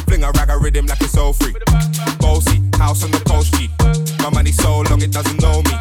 Fling 0.06 0.24
a 0.24 0.30
rag 0.32 0.48
a 0.48 0.56
rhythm 0.56 0.86
like 0.86 1.00
it's 1.02 1.16
all 1.16 1.34
free. 1.34 1.54
Bossy, 2.20 2.62
house 2.78 3.04
on 3.04 3.10
the 3.10 3.22
coast 3.28 3.52
G. 3.54 3.68
My 4.22 4.30
money 4.30 4.50
so 4.50 4.80
long 4.88 5.02
it 5.02 5.12
doesn't 5.12 5.42
know 5.42 5.60
me. 5.62 5.74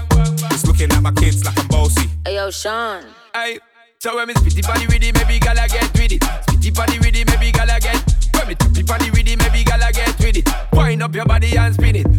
It's 0.51 0.67
looking 0.67 0.91
at 0.91 1.01
my 1.01 1.11
kids 1.13 1.45
like 1.45 1.57
I'm 1.57 1.67
bossy. 1.67 2.09
Hey 2.25 2.35
yo, 2.35 2.51
Sean. 2.51 3.05
Hey, 3.33 3.59
so 3.99 4.13
when 4.15 4.27
me 4.27 4.33
spitty 4.33 4.67
body 4.67 4.87
with 4.87 5.03
it, 5.03 5.15
maybe 5.15 5.39
gala 5.39 5.67
get 5.69 5.93
with 5.93 6.11
it. 6.11 6.21
Spitty 6.21 6.75
body 6.75 6.99
with 6.99 7.15
it, 7.15 7.27
maybe 7.27 7.51
gala 7.53 7.79
get. 7.79 8.03
When 8.35 8.47
me 8.49 8.55
tippy 8.55 8.83
body 8.83 9.09
with 9.11 9.27
it, 9.27 9.37
maybe 9.39 9.63
gala 9.63 9.91
get 9.93 10.19
with 10.19 10.35
it. 10.35 10.49
Wind 10.73 11.01
up 11.01 11.15
your 11.15 11.25
body 11.25 11.55
and 11.55 11.73
spin 11.73 11.95
it. 11.95 12.16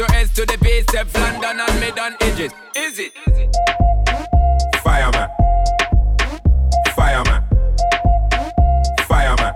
To 0.00 0.12
wild 0.12 0.12
it 0.12 0.16
to 0.16 0.16
S 0.16 0.34
to 0.34 0.46
the 0.46 0.58
base, 0.62 0.82
step 0.84 1.06
London 1.14 1.60
and 1.60 1.80
mid 1.80 1.98
on 1.98 2.16
edges. 2.20 2.52
Is 2.74 2.98
it? 2.98 3.12
Fireman. 4.82 5.28
Fireman. 6.94 7.42
Fireman. 9.06 9.54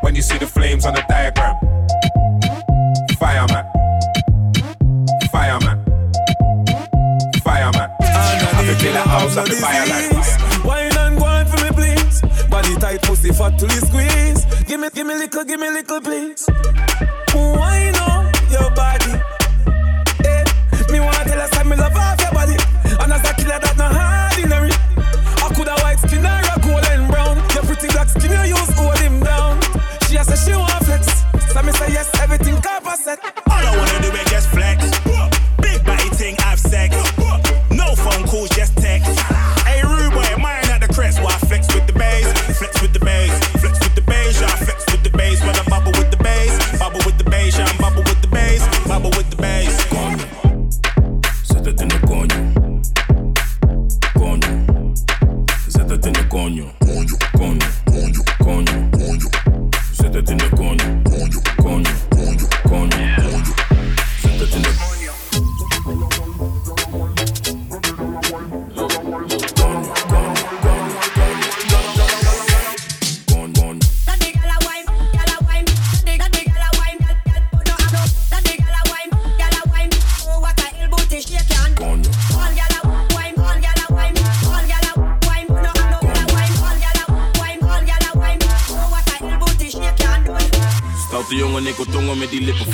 When 0.00 0.14
you 0.14 0.22
see 0.22 0.38
the 0.38 0.46
flames 0.46 0.86
on 0.86 0.94
the 0.94 1.04
diagram. 1.08 1.56
Fireman. 3.18 3.64
Fireman. 5.30 5.84
Fireman. 7.44 7.90
I 8.00 8.74
feel 8.78 8.92
like 8.92 9.06
house 9.06 9.36
of 9.36 9.46
the 9.46 9.54
fireline. 9.54 10.64
Wine 10.64 10.96
and 10.98 11.20
wine 11.20 11.46
for 11.46 11.64
me, 11.64 11.70
please. 11.70 12.22
Body 12.48 12.74
tight, 12.76 13.02
pussy 13.02 13.32
fat 13.32 13.58
till 13.58 13.70
you 13.70 13.80
squeeze. 13.80 14.44
Give 14.64 14.80
me, 14.80 14.88
give 14.92 15.06
me 15.06 15.14
little, 15.14 15.44
give 15.44 15.60
me 15.60 15.70
little, 15.70 16.00
please. 16.00 16.46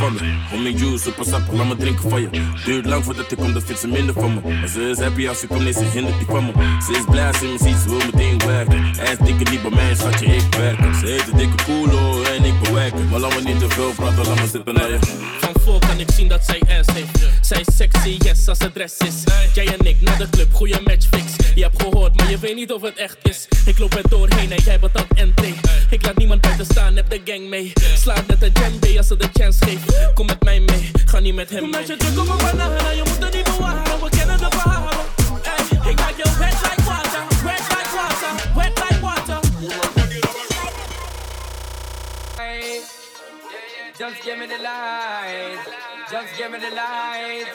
Van 0.03 0.63
me. 0.63 0.73
Juice, 0.73 0.99
super 0.99 1.25
sappig, 1.25 1.53
laat 1.53 1.67
me 1.67 1.77
drinken 1.77 2.11
van 2.11 2.21
je. 2.21 2.29
Duurt 2.65 2.87
lang 2.87 3.05
voordat 3.05 3.31
ik 3.33 3.39
kom, 3.39 3.53
dan 3.53 3.63
vindt 3.63 3.81
ze 3.81 3.89
minder 3.89 4.15
van 4.15 4.35
me. 4.35 4.41
Maar 4.61 4.69
ze 4.69 4.81
is 4.91 4.99
happy 4.99 5.29
als 5.29 5.41
ze 5.41 5.47
komt, 5.47 5.63
nee, 5.63 5.73
ze 5.73 5.91
die 5.93 6.27
van 6.27 6.45
me. 6.45 6.53
Ze 6.87 6.93
is 6.93 7.05
blij 7.11 7.27
als 7.27 7.39
ze 7.39 7.45
me 7.45 7.59
ziet, 7.59 7.77
ze 7.83 7.89
wil 7.89 7.99
meteen 8.13 8.39
werken. 8.47 8.85
Ass 9.01 9.17
dikke 9.25 9.51
niet 9.51 9.63
bij 9.63 9.71
mij, 9.71 9.95
schatje, 9.95 10.27
ik 10.27 10.55
werken. 10.55 10.95
Ze 10.95 11.07
heeft 11.07 11.33
een 11.33 11.37
dikke 11.37 11.65
koelo 11.65 12.23
en 12.23 12.45
ik 12.45 12.61
bewerken. 12.63 13.09
Maar 13.09 13.21
laat 13.21 13.35
me 13.35 13.43
niet 13.43 13.59
te 13.59 13.69
veel 13.69 13.93
praten, 13.93 14.27
laat 14.27 14.41
me 14.41 14.47
zitten 14.47 14.75
naar 14.75 14.91
je. 14.91 14.99
Van 15.41 15.63
voor 15.65 15.79
kan 15.79 16.01
ik 16.01 16.11
zien 16.11 16.29
dat 16.29 16.45
zij 16.45 16.61
ass. 16.79 16.89
Zij 17.41 17.61
is 17.67 17.77
sexy, 17.77 18.17
yes, 18.19 18.49
als 18.49 18.59
het 18.59 18.75
dress 18.75 18.97
is. 18.99 19.23
Jij 19.55 19.67
en 19.67 19.87
ik 19.87 20.01
naar 20.01 20.19
de 20.19 20.29
club, 20.31 20.55
goede 20.55 20.81
match 20.85 21.07
fix. 21.07 21.25
Je 21.55 21.63
hebt 21.63 21.83
gehoord, 21.83 22.17
maar 22.17 22.31
je 22.31 22.39
weet 22.39 22.55
niet 22.55 22.73
of 22.73 22.83
het 22.83 22.97
echt 22.97 23.17
is. 23.23 23.49
Ik 23.65 23.79
loop 23.79 23.95
er 23.95 24.09
doorheen 24.09 24.53
en 24.53 24.63
jij 24.63 24.79
betaalt 24.79 25.15
NT. 25.15 25.43
Ik 25.91 26.05
laat 26.05 26.17
niemand 26.17 26.41
buiten 26.41 26.65
staan, 26.65 26.97
heb 26.97 27.11
de 27.11 27.21
gang 27.25 27.49
mee. 27.49 27.73
Slaat 27.97 28.27
net 28.27 28.43
een 28.43 28.53
djembe 28.53 28.99
als 28.99 29.07
ze 29.07 29.17
de 29.17 29.29
chance 29.33 29.65
geeft. 29.65 30.13
Kom 30.15 30.27
met 30.27 30.43
mij 30.43 30.61
mee, 30.61 30.91
ga 31.07 31.19
niet 31.19 31.35
met 31.35 31.51
hem 31.51 31.61
mee. 31.63 31.71
Met 31.71 31.87
je 31.87 31.97
druk 31.97 32.19
op 32.19 32.27
mijn 32.27 32.57
banana, 32.57 32.91
je 32.91 33.03
moet 33.09 33.23
er 33.23 33.37
niet 33.37 33.45
bewaren. 33.45 34.01
We 34.03 34.09
kennen 34.11 34.39
de 34.39 34.47
verhalen. 34.51 34.97
Ey, 35.43 35.91
ik 35.91 35.99
maak 35.99 36.17
je 36.17 36.25
wet 36.39 36.57
like 36.63 36.83
water, 36.85 37.23
wet 37.45 37.65
like 37.69 37.91
water, 37.95 38.55
wet 38.55 38.79
like 38.89 39.01
water. 39.01 39.39
Hey, 42.37 42.81
Just 43.99 44.23
give 44.23 44.39
me 44.39 44.47
the 44.47 44.59
light. 44.63 45.59
Just 46.11 46.37
give 46.37 46.51
me 46.51 46.59
the 46.59 46.75
light. 46.75 47.47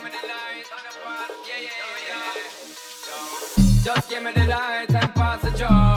Just 3.83 4.09
give 4.09 4.23
me 4.23 4.31
the 4.31 4.45
light 4.45 4.89
and 4.89 5.13
pass 5.13 5.41
the 5.41 5.51
joe. 5.51 5.96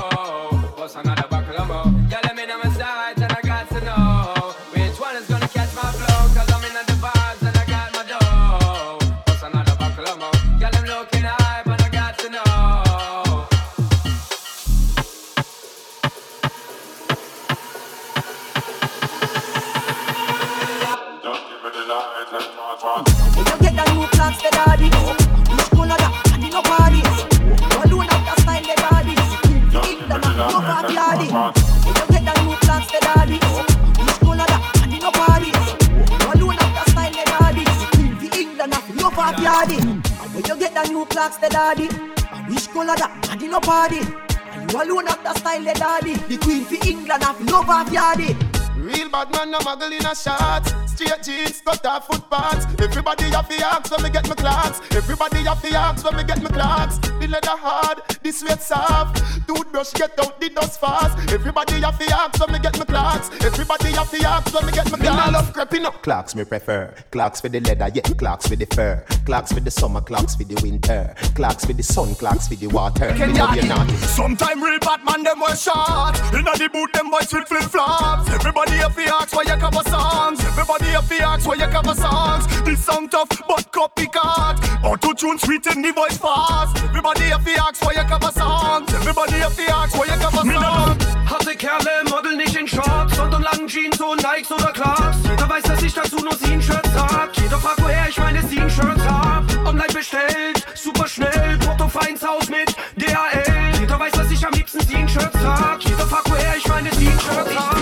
Everybody 52.80 53.24
have 53.30 53.48
the 53.48 53.64
axe 53.64 53.90
when 53.90 54.02
me 54.02 54.10
get 54.10 54.28
my 54.28 54.34
clocks. 54.34 54.80
Everybody 54.94 55.38
have 55.44 55.62
the 55.62 55.74
axe 55.76 56.04
when 56.04 56.16
me 56.16 56.24
get 56.24 56.42
my 56.42 56.50
clocks. 56.50 56.98
The 56.98 57.26
leather 57.28 57.56
hard, 57.56 57.98
the 58.22 58.32
sweat 58.32 58.62
soft. 58.62 59.22
Toothbrush 59.46 59.92
get 59.94 60.18
out 60.20 60.40
the 60.40 60.50
dust 60.50 60.80
fast. 60.80 61.18
Everybody 61.32 61.80
have 61.80 61.98
the 61.98 62.06
axe 62.14 62.40
when 62.40 62.52
me 62.52 62.58
get 62.58 62.78
my 62.78 62.84
clocks. 62.84 63.30
Everybody 63.44 63.92
have 63.92 64.10
the 64.10 64.24
axe 64.26 64.52
when 64.52 64.66
me 64.66 64.72
get 64.72 64.90
my 64.90 64.98
clocks. 64.98 65.00
Me 65.00 65.06
nah 65.06 65.30
clocks. 65.30 65.32
love 65.32 65.52
creeping 65.52 65.86
up. 65.86 66.02
Clocks 66.02 66.34
me 66.34 66.44
prefer. 66.44 66.94
Clocks 67.10 67.40
for 67.40 67.48
the 67.48 67.60
leather, 67.60 67.90
yeah. 67.94 68.02
Clocks 68.02 68.46
for 68.46 68.56
the 68.56 68.66
fur. 68.66 69.04
Clocks 69.24 69.52
for 69.52 69.60
the 69.60 69.70
summer, 69.70 70.00
clocks 70.00 70.34
for 70.34 70.44
the 70.44 70.60
winter. 70.62 71.14
Clocks 71.34 71.64
for 71.64 71.72
the 71.72 71.82
sun, 71.82 72.14
clocks 72.14 72.48
for 72.48 72.54
the 72.56 72.66
water. 72.68 73.12
Me 73.14 73.26
love 73.26 73.56
you 73.56 73.68
not. 73.68 73.88
Sometime 73.90 74.62
real 74.62 74.78
bad 74.80 75.04
man 75.04 75.22
them 75.22 75.40
wear 75.40 75.56
short 75.56 76.16
Inna 76.34 76.52
the 76.56 76.68
boot 76.72 76.92
them 76.92 77.10
boys 77.10 77.32
with 77.32 77.46
flip 77.48 77.62
flops 77.62 78.28
Everybody 78.30 78.72
have 78.72 78.94
to 78.96 79.02
ask 79.14 79.34
why 79.34 79.42
you 79.42 79.56
cover 79.56 79.84
songs 79.88 80.40
Everybody 80.44 80.86
have 80.86 81.08
to 81.08 81.16
ask 81.22 81.46
why 81.46 81.54
you 81.54 81.66
cover 81.66 81.94
songs 81.94 82.46
This 82.62 82.84
song 82.84 83.08
tough 83.08 83.28
but 83.48 83.70
copycat 83.72 84.84
Auto 84.84 85.12
tune 85.12 85.38
sweet 85.38 85.66
and 85.66 85.84
the 85.84 85.92
voice 85.92 86.18
fast 86.18 86.76
Everybody 86.84 87.24
have 87.24 87.44
to 87.44 87.52
ask 87.62 87.82
why 87.84 87.92
you 87.92 88.04
cover 88.10 88.32
songs 88.32 88.92
Everybody 88.92 89.38
have 89.38 89.56
to 89.56 89.66
ask 89.72 89.94
why 89.96 90.06
you 90.06 90.18
cover 90.20 90.44
songs 90.50 91.10
Harte 91.30 91.54
Kerle 91.54 92.02
modeln 92.10 92.38
nicht 92.38 92.56
in 92.56 92.66
Shorts, 92.66 93.14
sondern 93.14 93.42
langen 93.42 93.68
Jeans 93.68 94.00
und 94.00 94.20
Nikes 94.20 94.50
oder 94.50 94.72
Clarks. 94.72 95.18
Jeder 95.22 95.48
weiß, 95.48 95.62
dass 95.62 95.80
ich 95.80 95.94
dazu 95.94 96.16
nur 96.16 96.34
Scene-Shirts 96.34 96.90
trag. 96.92 97.30
Jeder 97.36 97.56
fragt, 97.56 97.80
woher 97.80 98.08
ich 98.08 98.18
meine 98.18 98.42
Scene-Shirts 98.42 99.04
hab. 99.04 99.44
Online 99.64 99.92
bestellt, 99.94 100.66
super 100.74 101.06
schnell, 101.06 101.56
Porto 101.64 101.86
feins 101.86 102.26
Haus 102.26 102.48
mit 102.48 102.74
DHL. 102.96 103.78
Jeder 103.78 104.00
weiß, 104.00 104.10
dass 104.10 104.30
ich 104.32 104.44
am 104.44 104.52
liebsten 104.54 104.80
Jeans-Shirts 104.88 105.38
trag. 105.40 105.84
Jeder 105.84 106.06
fragt, 106.08 106.28
woher 106.28 106.56
ich 106.56 106.66
meine 106.66 106.90
Jeans-Shirts 106.90 107.54
hab. 107.56 107.78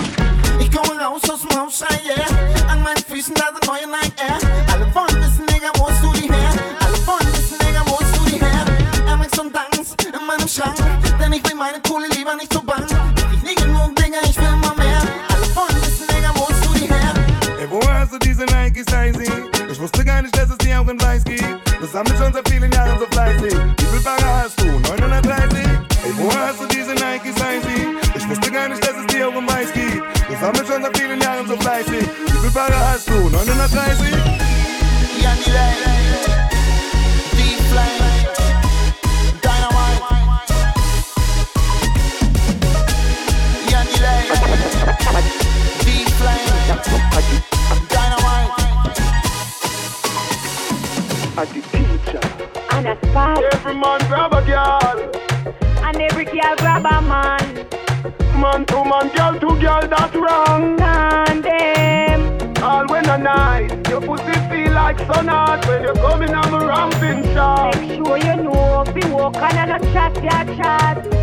Ich 0.59 0.71
komme 0.71 1.01
raus 1.01 1.27
aus 1.27 1.41
dem 1.41 1.59
Haus, 1.59 1.81
yeah. 2.05 2.71
An 2.71 2.83
meinen 2.83 3.03
Füßen 3.03 3.33
da 3.33 3.45
sind 3.45 3.65
neue 3.65 3.87
Nike 3.87 4.13
Air. 4.21 4.68
Meinem 10.29 10.47
Schrank, 10.47 10.75
denn 11.19 11.33
ich 11.33 11.43
will 11.47 11.55
meine 11.55 11.79
Kohle 11.81 12.07
lieber 12.15 12.35
nicht 12.35 12.53
so 12.53 12.61
bang. 12.61 12.85
Ich 13.33 13.41
nie 13.41 13.55
genug, 13.55 13.95
Digga, 13.95 14.19
ich 14.23 14.37
will 14.37 14.45
immer 14.45 14.75
mehr. 14.75 15.01
Alle 15.33 15.47
wollen 15.55 15.81
wissen, 15.81 16.05
Digga, 16.07 16.31
wo 16.35 16.47
hast 16.47 16.65
du 16.65 16.73
die 16.77 16.87
her? 16.87 17.13
Ey, 17.59 17.67
wo 17.69 17.81
hast 17.89 18.13
du 18.13 18.19
diese 18.19 18.45
Nike 18.45 18.81
Stacey? 18.81 19.27
Ich 19.71 19.79
wusste 19.79 20.05
gar 20.05 20.21
nicht, 20.21 20.35
dass 20.37 20.49
es 20.49 20.57
die 20.59 20.73
auch 20.75 20.87
in 20.87 21.01
Weiß 21.01 21.23
gibt. 21.23 21.43
Das 21.81 21.93
haben 21.95 22.07
wir 22.09 22.17
schon 22.17 22.31
seit 22.31 22.47
vielen 22.47 22.71
Jahren 22.71 22.99
so 22.99 23.07
fleißig. 23.07 23.53
Wie 23.53 23.85
viel 23.85 24.01
Fahrer 24.01 24.43
hast 24.43 24.61
du? 24.61 24.65
930? 24.65 25.59
Ey, 25.65 26.13
wo 26.17 26.31
hast 26.31 26.61
du 26.61 26.67
diese 26.67 26.93
Nike 26.93 27.31
Stacey? 27.33 27.87
Ich 28.15 28.29
wusste 28.29 28.51
gar 28.51 28.69
nicht, 28.69 28.83
dass 28.83 28.97
es 28.97 29.07
die 29.07 29.23
auch 29.23 29.35
in 29.35 29.47
Weiß 29.47 29.73
gibt. 29.73 30.03
Das 30.29 30.41
haben 30.41 30.59
wir 30.59 30.65
schon 30.65 30.83
seit 30.83 30.97
vielen 30.97 31.19
Jahren 31.21 31.47
so 31.47 31.57
fleißig. 31.57 32.05
Wie 32.25 32.39
viel 32.39 32.51
Fahrer 32.51 32.91
hast 32.91 33.09
du? 33.09 33.29
930? 33.29 34.11
Ja, 35.21 35.31
die 35.43 35.49
Lady. 35.49 36.38
And 51.39 52.85
a 52.85 52.97
spot. 53.07 53.41
Every 53.53 53.73
man 53.73 53.99
grab 54.09 54.33
a 54.33 54.45
girl. 54.45 55.09
And 55.85 56.01
every 56.01 56.25
girl 56.25 56.55
grab 56.57 56.85
a 56.85 57.01
man. 57.01 57.65
Man 58.41 58.65
to 58.65 58.83
man, 58.83 59.07
girl 59.15 59.39
to 59.39 59.61
girl, 59.61 59.87
that's 59.87 60.15
wrong. 60.17 60.75
Tandem. 60.75 62.61
All 62.61 62.85
when 62.87 63.09
a 63.09 63.17
night, 63.17 63.87
your 63.87 64.01
pussy 64.01 64.33
feel 64.49 64.73
like 64.73 64.99
sun 64.99 65.29
hot 65.29 65.65
when 65.65 65.83
you're 65.83 65.95
coming 65.95 66.35
on 66.35 66.61
a 66.61 66.67
ramping 66.67 67.23
shot. 67.33 67.73
Make 67.79 68.05
sure 68.05 68.17
you 68.17 68.43
know 68.43 68.83
if 68.85 69.01
you 69.01 69.15
walk 69.15 69.37
on 69.37 69.55
and 69.55 69.71
a 69.71 69.93
chat, 69.93 70.21
ya 70.21 70.43
chat. 70.57 71.19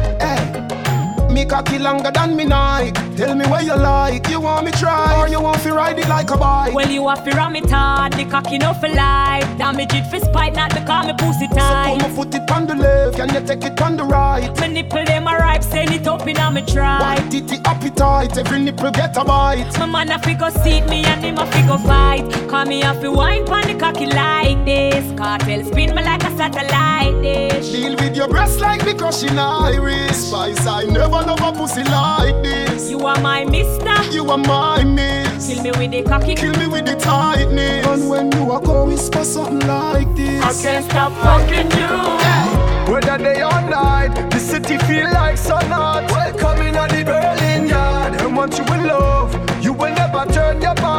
Me 1.36 1.44
cocky 1.44 1.78
longer 1.78 2.10
than 2.10 2.34
me 2.34 2.46
night. 2.46 2.94
Tell 3.14 3.34
me 3.34 3.44
where 3.44 3.60
you 3.60 3.76
like. 3.76 4.26
You 4.30 4.40
want 4.40 4.64
me 4.64 4.72
try 4.72 5.20
or 5.20 5.28
you 5.28 5.38
want 5.38 5.60
to 5.64 5.74
ride 5.74 5.98
it 5.98 6.08
like 6.08 6.30
a 6.30 6.36
bike? 6.38 6.72
Well, 6.72 6.88
you 6.88 7.06
have 7.08 7.24
to 7.24 7.30
ram 7.36 7.54
it 7.56 7.68
hard, 7.68 8.14
the 8.14 8.24
cocky 8.24 8.56
no 8.56 8.72
for 8.72 8.88
life. 8.88 9.44
Damage 9.58 9.92
it 9.92 10.06
for 10.10 10.18
spite, 10.18 10.54
not 10.54 10.72
because 10.72 11.06
me 11.06 11.12
pussy 11.18 11.46
tight. 11.48 12.00
So 12.00 12.06
put 12.06 12.08
my 12.08 12.16
foot 12.16 12.34
it 12.36 12.50
on 12.50 12.66
the 12.66 12.74
left, 12.74 13.18
can 13.18 13.28
you 13.34 13.46
take 13.46 13.64
it 13.70 13.78
on 13.82 13.98
the 13.98 14.04
right? 14.04 14.48
My 14.58 14.66
nipple 14.66 15.04
them 15.04 15.26
a 15.26 15.36
ripe, 15.36 15.62
send 15.62 15.90
it 15.90 16.06
up 16.06 16.26
in 16.26 16.38
a 16.38 16.50
me 16.50 16.62
try. 16.62 17.00
White 17.00 17.30
titty 17.30 17.58
appetite, 17.66 18.38
every 18.38 18.58
nipple 18.58 18.90
get 18.90 19.14
a 19.18 19.22
bite. 19.22 19.78
My 19.78 19.84
man 19.84 20.12
a 20.12 20.18
fi 20.18 20.32
go 20.32 20.48
seat 20.48 20.88
me 20.88 21.04
and 21.04 21.22
him 21.22 21.36
a 21.36 21.44
fi 21.44 21.66
go 21.66 21.76
fight. 21.76 22.48
Call 22.48 22.64
me 22.64 22.82
a 22.82 22.94
fi 22.94 23.08
wine 23.08 23.44
pon 23.44 23.66
the 23.66 23.74
cocky 23.74 24.06
like 24.06 24.64
this. 24.64 25.04
Cartel 25.18 25.64
spin 25.66 25.94
me 25.94 26.02
like 26.02 26.24
a 26.24 26.34
satellite 26.34 27.20
dish. 27.20 27.72
Deal 27.72 27.94
with 27.96 28.16
your 28.16 28.28
breast 28.28 28.58
like 28.60 28.86
me 28.86 28.94
crushing 28.94 29.38
iris. 29.38 30.28
Spice, 30.28 30.66
I 30.66 30.84
never 30.84 31.25
love 31.26 31.40
a 31.40 31.52
pussy 31.58 31.82
like 31.84 32.42
this. 32.42 32.90
You 32.90 33.00
are 33.00 33.20
my 33.20 33.44
mister. 33.44 33.96
You 34.12 34.30
are 34.30 34.38
my 34.38 34.84
miss. 34.84 35.48
Kill 35.48 35.62
me 35.62 35.70
with 35.72 35.90
the 35.90 36.02
cocky. 36.02 36.34
Kill 36.34 36.54
me 36.56 36.66
with 36.66 36.86
the 36.86 36.96
tightness. 36.96 37.86
And 37.86 38.08
when 38.08 38.32
you 38.32 38.50
are 38.52 38.60
go 38.60 38.84
whisper 38.86 39.24
something 39.24 39.66
like 39.66 40.14
this. 40.14 40.42
I 40.42 40.52
can't 40.62 40.84
stop 40.84 41.12
fucking 41.24 41.70
you. 41.78 42.92
Whether 42.92 43.18
day 43.18 43.42
or 43.42 43.60
night, 43.68 44.30
the 44.30 44.38
city 44.38 44.78
feel 44.78 45.10
like 45.12 45.36
sun 45.36 45.66
hot. 45.66 46.10
Welcome 46.10 46.66
in 46.66 46.74
the 46.74 47.02
Berlin 47.04 47.68
yard. 47.68 48.14
And 48.20 48.36
once 48.36 48.58
you 48.58 48.64
in 48.74 48.86
love, 48.86 49.34
you 49.62 49.72
will 49.72 49.94
never 49.94 50.24
turn 50.32 50.62
your 50.62 50.74
back. 50.74 50.95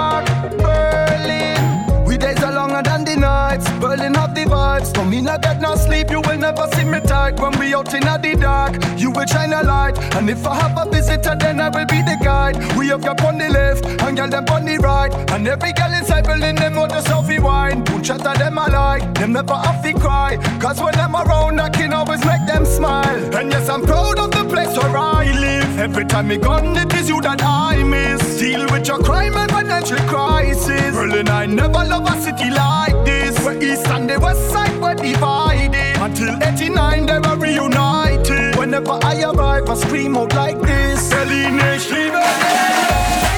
Berlin 4.07 4.21
have 4.21 4.35
the 4.35 4.43
vibes. 4.45 4.95
No 4.95 5.03
me 5.03 5.21
not 5.21 5.41
get 5.41 5.59
no 5.59 5.75
sleep, 5.75 6.09
you 6.09 6.21
will 6.21 6.37
never 6.37 6.67
see 6.73 6.83
me 6.83 6.99
tight. 7.01 7.39
When 7.39 7.57
we 7.59 7.73
out 7.73 7.93
in 7.93 8.01
the 8.01 8.37
dark, 8.39 8.75
you 8.97 9.11
will 9.11 9.25
shine 9.25 9.53
a 9.53 9.63
light. 9.63 9.97
And 10.15 10.29
if 10.29 10.45
I 10.45 10.55
have 10.55 10.77
a 10.77 10.89
visitor, 10.89 11.35
then 11.37 11.59
I 11.59 11.69
will 11.69 11.85
be 11.85 12.01
the 12.01 12.17
guide. 12.23 12.55
We 12.77 12.87
have 12.87 13.01
got 13.01 13.21
on 13.23 13.37
the 13.37 13.49
left, 13.49 13.85
and 13.85 14.17
girl 14.17 14.29
them 14.29 14.45
on 14.49 14.65
the 14.65 14.77
right. 14.77 15.13
And 15.31 15.47
every 15.47 15.73
girl 15.73 15.93
inside 15.93 16.25
Berlin, 16.25 16.55
them 16.55 16.75
know 16.75 16.87
the 16.87 17.01
selfie 17.01 17.41
wine. 17.41 17.83
Don't 17.83 18.03
chat 18.03 18.19
to 18.19 18.33
them 18.37 18.57
alike, 18.57 19.13
them 19.15 19.33
never 19.33 19.55
have 19.55 19.83
to 19.83 19.93
cry. 19.93 20.37
Cause 20.59 20.79
when 20.79 20.93
them 20.93 21.15
around, 21.15 21.59
I 21.59 21.69
can 21.69 21.93
always 21.93 22.23
make 22.25 22.45
them 22.47 22.65
smile. 22.65 23.35
And 23.35 23.51
yes, 23.51 23.69
I'm 23.69 23.83
proud 23.83 24.19
of 24.19 24.31
the 24.31 24.45
place 24.45 24.77
where 24.77 24.97
I 24.97 25.25
live. 25.37 25.79
Every 25.79 26.05
time 26.05 26.27
me 26.29 26.37
gone, 26.37 26.77
it 26.77 26.93
is 26.93 27.09
you 27.09 27.21
that 27.21 27.41
I 27.43 27.83
miss. 27.83 28.26
Deal 28.37 28.67
with 28.69 28.87
your 28.87 28.99
crime 28.99 29.35
and 29.35 29.51
financial 29.51 29.97
crisis. 30.07 30.95
Berlin, 30.95 31.27
I 31.27 31.47
never 31.47 31.83
love 31.83 32.05
a 32.05 32.21
city 32.21 32.51
like 32.51 32.93
this. 33.03 33.35
Where 33.43 33.57
east 33.61 33.87
and 33.87 34.07
the 34.07 34.19
west 34.19 34.51
side 34.51 34.79
were 34.79 34.93
divided. 34.93 35.97
Until 35.97 36.35
89, 36.43 37.05
they 37.07 37.19
were 37.19 37.35
reunited. 37.35 38.55
Whenever 38.55 38.99
I 39.01 39.23
arrive, 39.23 39.67
I 39.67 39.73
scream 39.73 40.15
out 40.15 40.35
like 40.35 40.61
this. 40.61 41.09
Berlin, 41.09 41.59
ich 41.75 41.89
liebe 41.89 42.17
Si 42.27 43.36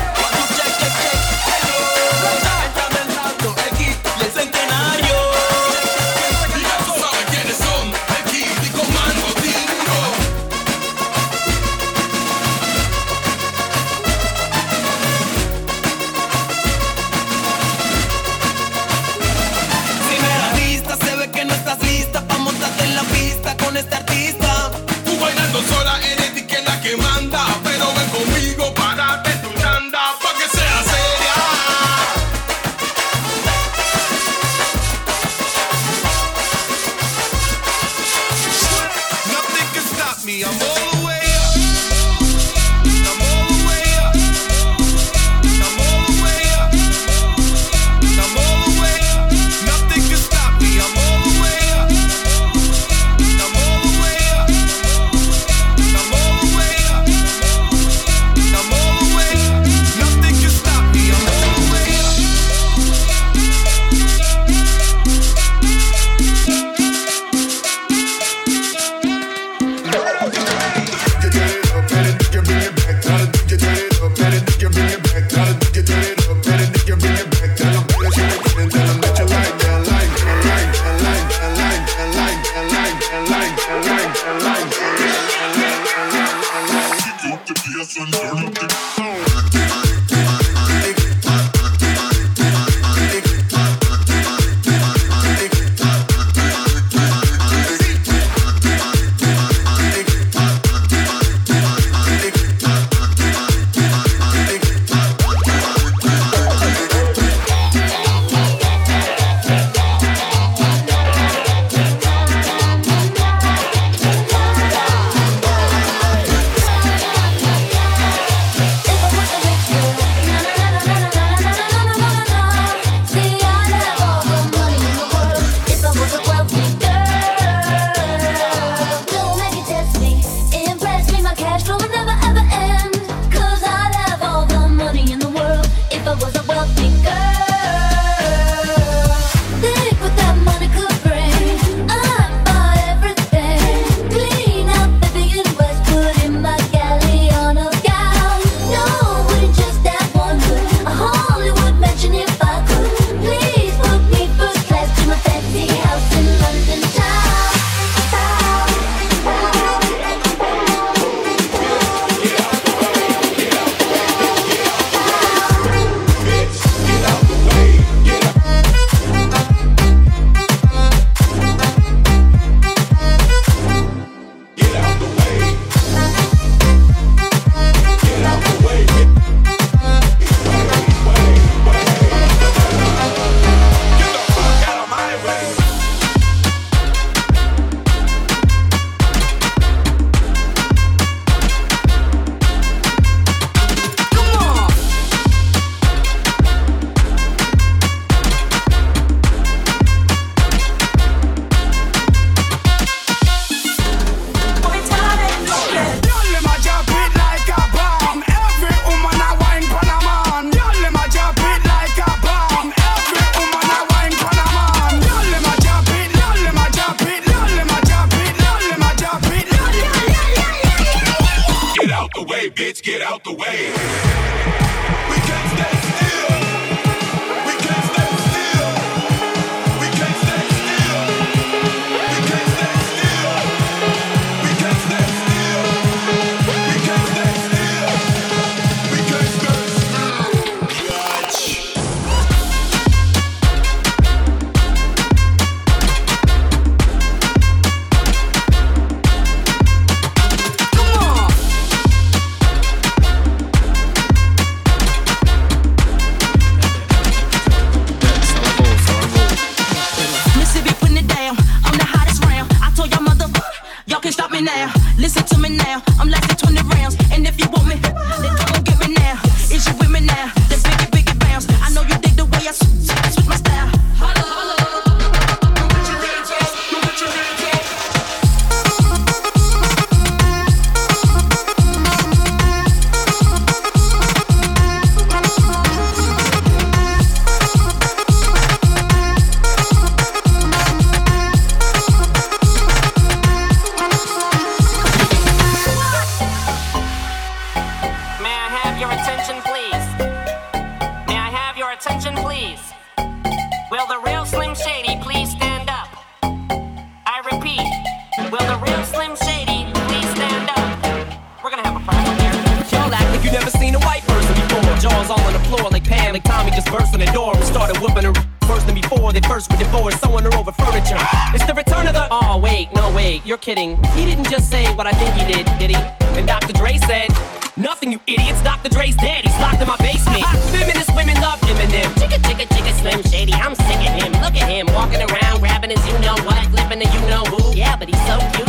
Slim 309.00 309.16
Shady 309.16 309.64
please 309.88 310.10
stand 310.12 310.50
up? 310.60 311.42
We're 311.42 311.50
gonna 311.50 311.64
have 311.64 311.80
a 311.80 311.86
problem 311.88 312.20
here. 312.20 312.36
Y'all 312.68 312.94
act 312.94 313.08
like 313.16 313.24
you 313.24 313.32
never 313.32 313.50
seen 313.50 313.74
a 313.74 313.80
white 313.80 314.04
person 314.04 314.36
before. 314.36 314.76
Jaws 314.76 315.10
all 315.10 315.22
on 315.22 315.32
the 315.32 315.40
floor 315.48 315.70
like 315.72 315.86
Pam, 315.86 316.12
like 316.12 316.26
Tommy 316.26 316.52
just 316.52 316.68
burst 316.68 316.94
in 316.94 317.00
the 317.00 317.10
door 317.14 317.34
and 317.34 317.46
started 317.46 317.78
whooping 317.80 318.04
her 318.04 318.12
worse 318.50 318.66
than 318.66 318.76
before. 318.76 319.14
They 319.14 319.22
first 319.22 319.50
were 319.52 319.58
divorced, 319.58 320.04
sewing 320.04 320.26
her 320.26 320.34
over 320.36 320.52
furniture. 320.52 321.00
It's 321.32 321.46
the 321.46 321.54
return 321.54 321.88
of 321.88 321.94
the. 321.94 322.10
Oh 322.12 322.38
wait, 322.44 322.76
no 322.76 322.92
wait, 322.94 323.26
you're 323.26 323.38
kidding. 323.38 323.82
He 323.96 324.04
didn't 324.04 324.30
just 324.30 324.50
say 324.50 324.68
what 324.76 324.86
I 324.86 324.92
think 324.92 325.16
he 325.16 325.24
did, 325.32 325.46
did 325.60 325.70
he? 325.72 325.80
And 326.20 326.28
Dr. 326.28 326.52
Dre 326.52 326.76
said. 326.80 327.08
Nothing, 327.56 327.92
you 327.92 328.00
idiots. 328.08 328.42
Dr. 328.42 328.70
Dre's 328.70 328.96
dead. 328.96 329.26
He's 329.26 329.38
locked 329.40 329.62
in 329.62 329.68
my 329.68 329.76
basement. 329.78 330.24
Ah. 330.24 330.32
Feminist 330.52 330.96
women 330.96 331.16
love 331.20 331.40
Eminem. 331.42 331.92
Chicka, 332.00 332.20
chicka, 332.24 332.48
chicka, 332.48 332.72
Slim 332.80 333.04
Shady. 333.04 333.34
I'm 333.34 333.54
sick 333.54 333.80
of 333.84 333.96
him. 334.00 334.12
Look 334.24 334.36
at 334.36 334.48
him 334.48 334.68
walking 334.74 335.02
around, 335.02 335.40
grabbing 335.40 335.72
his 335.72 335.86
you 335.86 335.92
know 336.00 336.16
what, 336.24 336.40
flipping 336.52 336.80
the 336.80 336.86
you 336.86 337.02
know 337.12 337.24
who. 337.26 337.56
Yeah, 337.56 337.76
but 337.76 337.90
he's 337.90 338.00
so 338.08 338.18
cute 338.32 338.48
though. 338.48 338.49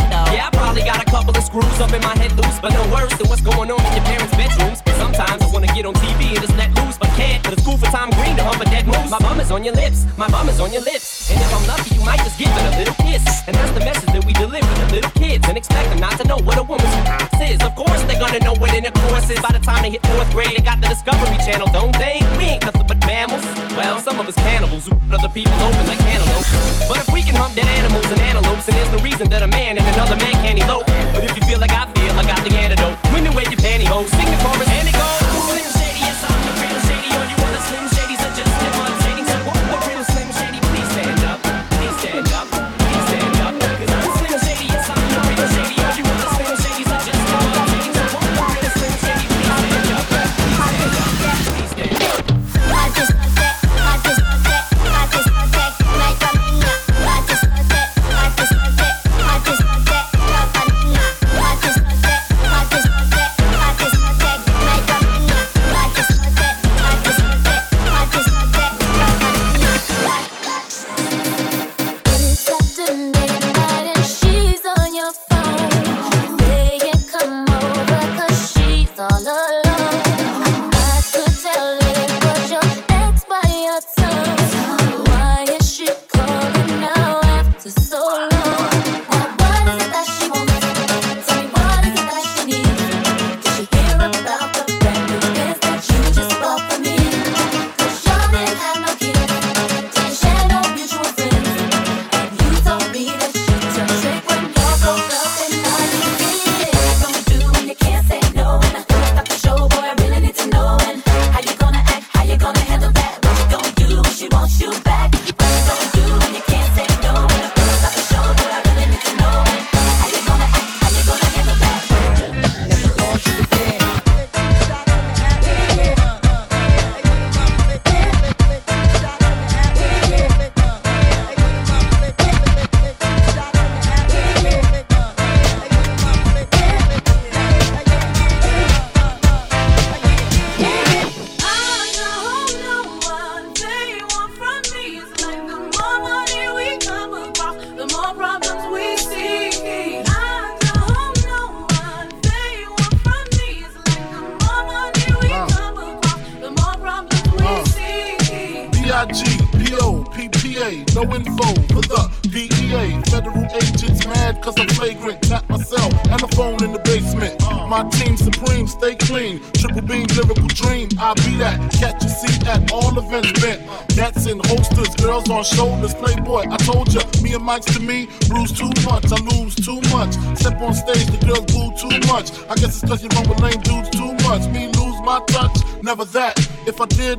probably 0.71 0.89
got 0.89 1.03
a 1.03 1.11
couple 1.11 1.35
of 1.35 1.43
screws 1.43 1.79
up 1.81 1.91
in 1.91 2.01
my 2.01 2.15
head 2.15 2.31
loose, 2.31 2.57
but 2.61 2.71
no 2.71 2.79
worse 2.95 3.11
than 3.17 3.27
what's 3.27 3.41
going 3.41 3.69
on 3.69 3.79
in 3.87 3.91
your 3.91 4.05
parents' 4.07 4.31
bedrooms. 4.39 4.79
Sometimes 4.95 5.43
I 5.43 5.47
wanna 5.51 5.67
get 5.67 5.85
on 5.85 5.93
TV 5.95 6.31
and 6.31 6.39
just 6.39 6.55
let 6.55 6.71
loose, 6.79 6.97
but 6.97 7.09
can't. 7.19 7.43
But 7.43 7.51
it's 7.51 7.65
cool 7.65 7.75
for 7.75 7.87
Tom 7.87 8.09
Green 8.11 8.37
to 8.37 8.43
hump 8.43 8.61
a 8.61 8.65
dead 8.65 8.87
moose. 8.87 9.11
My 9.11 9.19
bum 9.19 9.41
is 9.41 9.51
on 9.51 9.65
your 9.65 9.73
lips. 9.73 10.05
My 10.15 10.29
bum 10.29 10.47
is 10.47 10.61
on 10.61 10.71
your 10.71 10.83
lips. 10.83 11.29
And 11.29 11.41
if 11.41 11.51
I'm 11.53 11.67
lucky, 11.67 11.95
you 11.95 12.03
might 12.05 12.19
just 12.19 12.39
give 12.39 12.47
it 12.47 12.65
a 12.71 12.77
little 12.79 12.95
kiss. 13.03 13.43
And 13.47 13.55
that's 13.57 13.73
the 13.73 13.81
message 13.81 14.13
that 14.15 14.23
we 14.23 14.31
deliver 14.31 14.63
to 14.63 14.85
little 14.95 15.11
kids 15.11 15.45
and 15.49 15.57
expect 15.57 15.89
them 15.89 15.99
not 15.99 16.15
to 16.21 16.25
know 16.25 16.37
what 16.37 16.57
a 16.57 16.63
woman's 16.63 16.95
is. 17.41 17.59
Of 17.61 17.75
course, 17.75 18.01
they're 18.07 18.19
gonna 18.19 18.39
know 18.39 18.53
what 18.55 18.73
intercourse 18.73 19.29
is. 19.29 19.39
By 19.41 19.51
the 19.51 19.59
time 19.59 19.81
they 19.83 19.91
hit 19.91 20.05
fourth 20.07 20.31
grade, 20.31 20.55
they 20.55 20.63
got 20.63 20.79
the 20.79 20.87
Discovery 20.87 21.37
Channel, 21.43 21.67
don't 21.73 21.95
they? 21.99 22.23
We 22.37 22.55
ain't 22.55 22.63
nothing 22.63 22.87
but 22.87 22.99
mammals. 23.05 23.43
Well, 23.75 23.99
some 23.99 24.19
of 24.19 24.27
us 24.27 24.35
cannibals 24.35 24.87
who 24.87 24.95
other 25.11 25.29
people 25.29 25.53
open 25.67 25.85
like 25.87 25.99
cantaloupes. 25.99 26.49
But 26.87 26.97
if 27.03 27.09
we 27.11 27.21
can 27.21 27.35
hump 27.35 27.55
dead 27.55 27.67
animals 27.67 28.05
and 28.11 28.19
antelopes, 28.21 28.65
then 28.67 28.75
there's 28.75 28.93
the 28.95 29.03
reason 29.03 29.29
that 29.29 29.41
a 29.41 29.47
man 29.47 29.77
and 29.77 29.87
another 29.95 30.15
man 30.15 30.40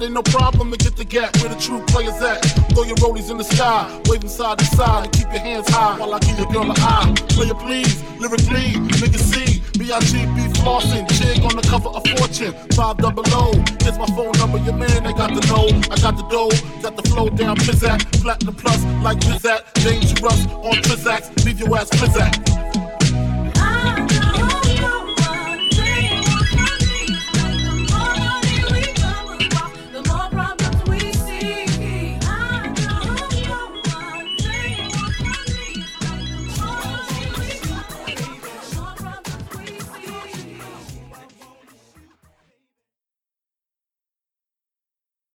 Ain't 0.02 0.14
no 0.14 0.22
problem 0.22 0.72
to 0.72 0.76
get 0.76 0.96
the 0.96 1.04
gap 1.04 1.36
where 1.36 1.48
the 1.48 1.54
true 1.60 1.80
players 1.86 2.20
at. 2.20 2.42
Throw 2.74 2.82
your 2.82 2.96
rollies 2.96 3.30
in 3.30 3.38
the 3.38 3.44
sky, 3.44 3.86
waving 4.06 4.28
side 4.28 4.58
to 4.58 4.64
side, 4.64 5.04
and 5.04 5.12
keep 5.12 5.30
your 5.30 5.38
hands 5.38 5.68
high 5.68 5.96
while 5.96 6.12
I 6.12 6.18
give 6.18 6.36
your 6.40 6.50
girl 6.50 6.68
an 6.68 6.76
eye. 6.78 7.14
Player 7.30 7.54
please, 7.54 8.02
lyrically, 8.18 8.74
nigga 8.98 9.16
see, 9.16 9.62
B-I-G-B 9.78 10.58
flossing, 10.58 11.06
jig 11.14 11.44
on 11.44 11.54
the 11.54 11.62
cover 11.62 11.90
of 11.90 12.02
Fortune, 12.18 12.52
5 12.74 12.96
double 12.96 13.22
O. 13.28 13.52
Here's 13.78 13.96
my 13.96 14.06
phone 14.18 14.32
number, 14.42 14.58
your 14.58 14.74
man, 14.74 15.04
they 15.04 15.12
got 15.12 15.30
the 15.38 15.46
know. 15.46 15.70
I 15.86 15.94
got 16.02 16.16
the 16.16 16.26
dough, 16.26 16.50
got 16.82 16.96
the 16.96 17.08
flow 17.08 17.30
down, 17.30 17.56
pizzat, 17.58 18.02
platinum 18.22 18.56
plus, 18.56 18.82
like 19.04 19.20
Bizat, 19.20 19.72
dangerous 19.84 20.46
on 20.66 20.82
Trizax, 20.82 21.44
leave 21.44 21.60
your 21.60 21.78
ass 21.78 21.90
pizzat. 21.90 22.81